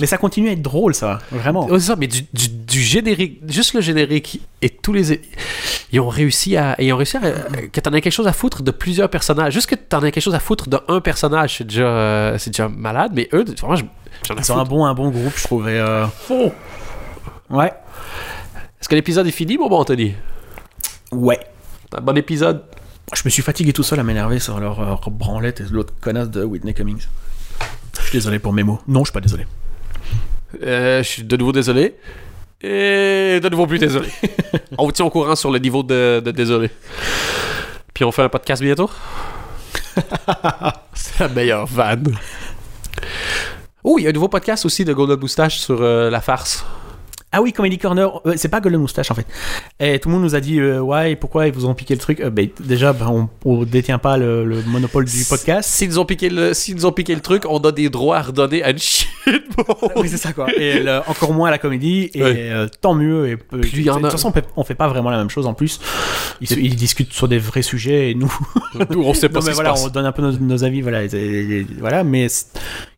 [0.00, 1.18] Mais ça continue à être drôle, ça.
[1.30, 1.66] Vraiment.
[1.66, 5.20] Ouais, c'est ça, mais du, du, du générique, juste le générique et tous les.
[5.92, 6.74] Ils ont réussi à.
[6.80, 7.20] Ils ont réussi à.
[7.72, 9.52] Que t'en aies quelque chose à foutre de plusieurs personnages.
[9.52, 12.50] Juste que t'en aies quelque chose à foutre de un personnage, c'est déjà, euh, c'est
[12.50, 13.84] déjà malade, mais eux, vraiment, je-
[14.26, 15.78] j'en ai Ils ont un bon, un bon groupe, je trouvais.
[15.78, 16.06] euh,
[17.50, 17.72] Ouais.
[18.80, 20.14] Est-ce que l'épisode est fini, mon bon Anthony?
[21.12, 21.38] Ouais.
[21.96, 22.62] Un bon épisode?
[23.14, 26.30] Je me suis fatigué tout seul à m'énerver sur leur, euh, branlette et l'autre connasse
[26.30, 27.06] de Whitney Cummings.
[27.98, 28.80] Je suis désolé pour mes mots.
[28.88, 29.46] Non, je suis pas désolé.
[30.62, 31.94] Euh, je suis de nouveau désolé.
[32.60, 34.08] Et de nouveau plus désolé.
[34.78, 36.70] on vous tient au courant sur le niveau de, de désolé.
[37.92, 38.90] Puis on fait un podcast bientôt.
[40.94, 42.16] C'est la meilleure vanne.
[43.84, 46.64] Oh, il y a un nouveau podcast aussi de Golden Moustache sur euh, la farce.
[47.34, 49.26] Ah oui, Comedy Corner, euh, c'est pas Golden Moustache en fait.
[49.80, 52.00] Et tout le monde nous a dit euh, ouais, pourquoi ils vous ont piqué le
[52.00, 52.20] truc?
[52.20, 55.70] Euh, ben, Déjà, ben, on, on détient pas le, le monopole du podcast.
[55.70, 58.22] S'ils nous ont piqué le, s'ils ont piqué le truc, on a des droits à
[58.22, 59.08] redonner à une shit
[59.96, 60.46] oui, c'est ça quoi.
[60.56, 62.10] Et le- encore moins à la comédie.
[62.14, 62.66] Et Ouais.
[62.80, 63.28] tant mieux.
[63.28, 63.38] Et,
[63.72, 65.30] il y en de a- toute façon, on fait, on fait pas vraiment la même
[65.30, 65.80] chose en plus.
[66.40, 68.32] Ils, discutent sur des vrais sujets et nous,
[68.90, 69.84] Nous, on sait pas non, ce mais voilà, passe.
[69.84, 70.80] on donne un peu nos, nos avis.
[70.82, 72.26] Voilà, et- et- et- voilà mais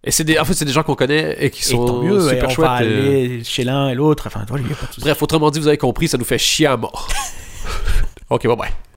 [0.04, 2.02] Et c'est des, en fait, c'est des gens qu'on connaît et qui et sont tant
[2.02, 2.26] mieux.
[2.26, 2.68] et super on chouettes.
[2.68, 2.78] va euh.
[2.78, 4.26] aller chez l'un et l'autre.
[4.26, 4.62] Enfin, pas de.
[5.00, 7.08] Bref, autrement dit, vous avez compris, ça nous fait chier à mort.
[8.30, 8.70] ok, bye bye.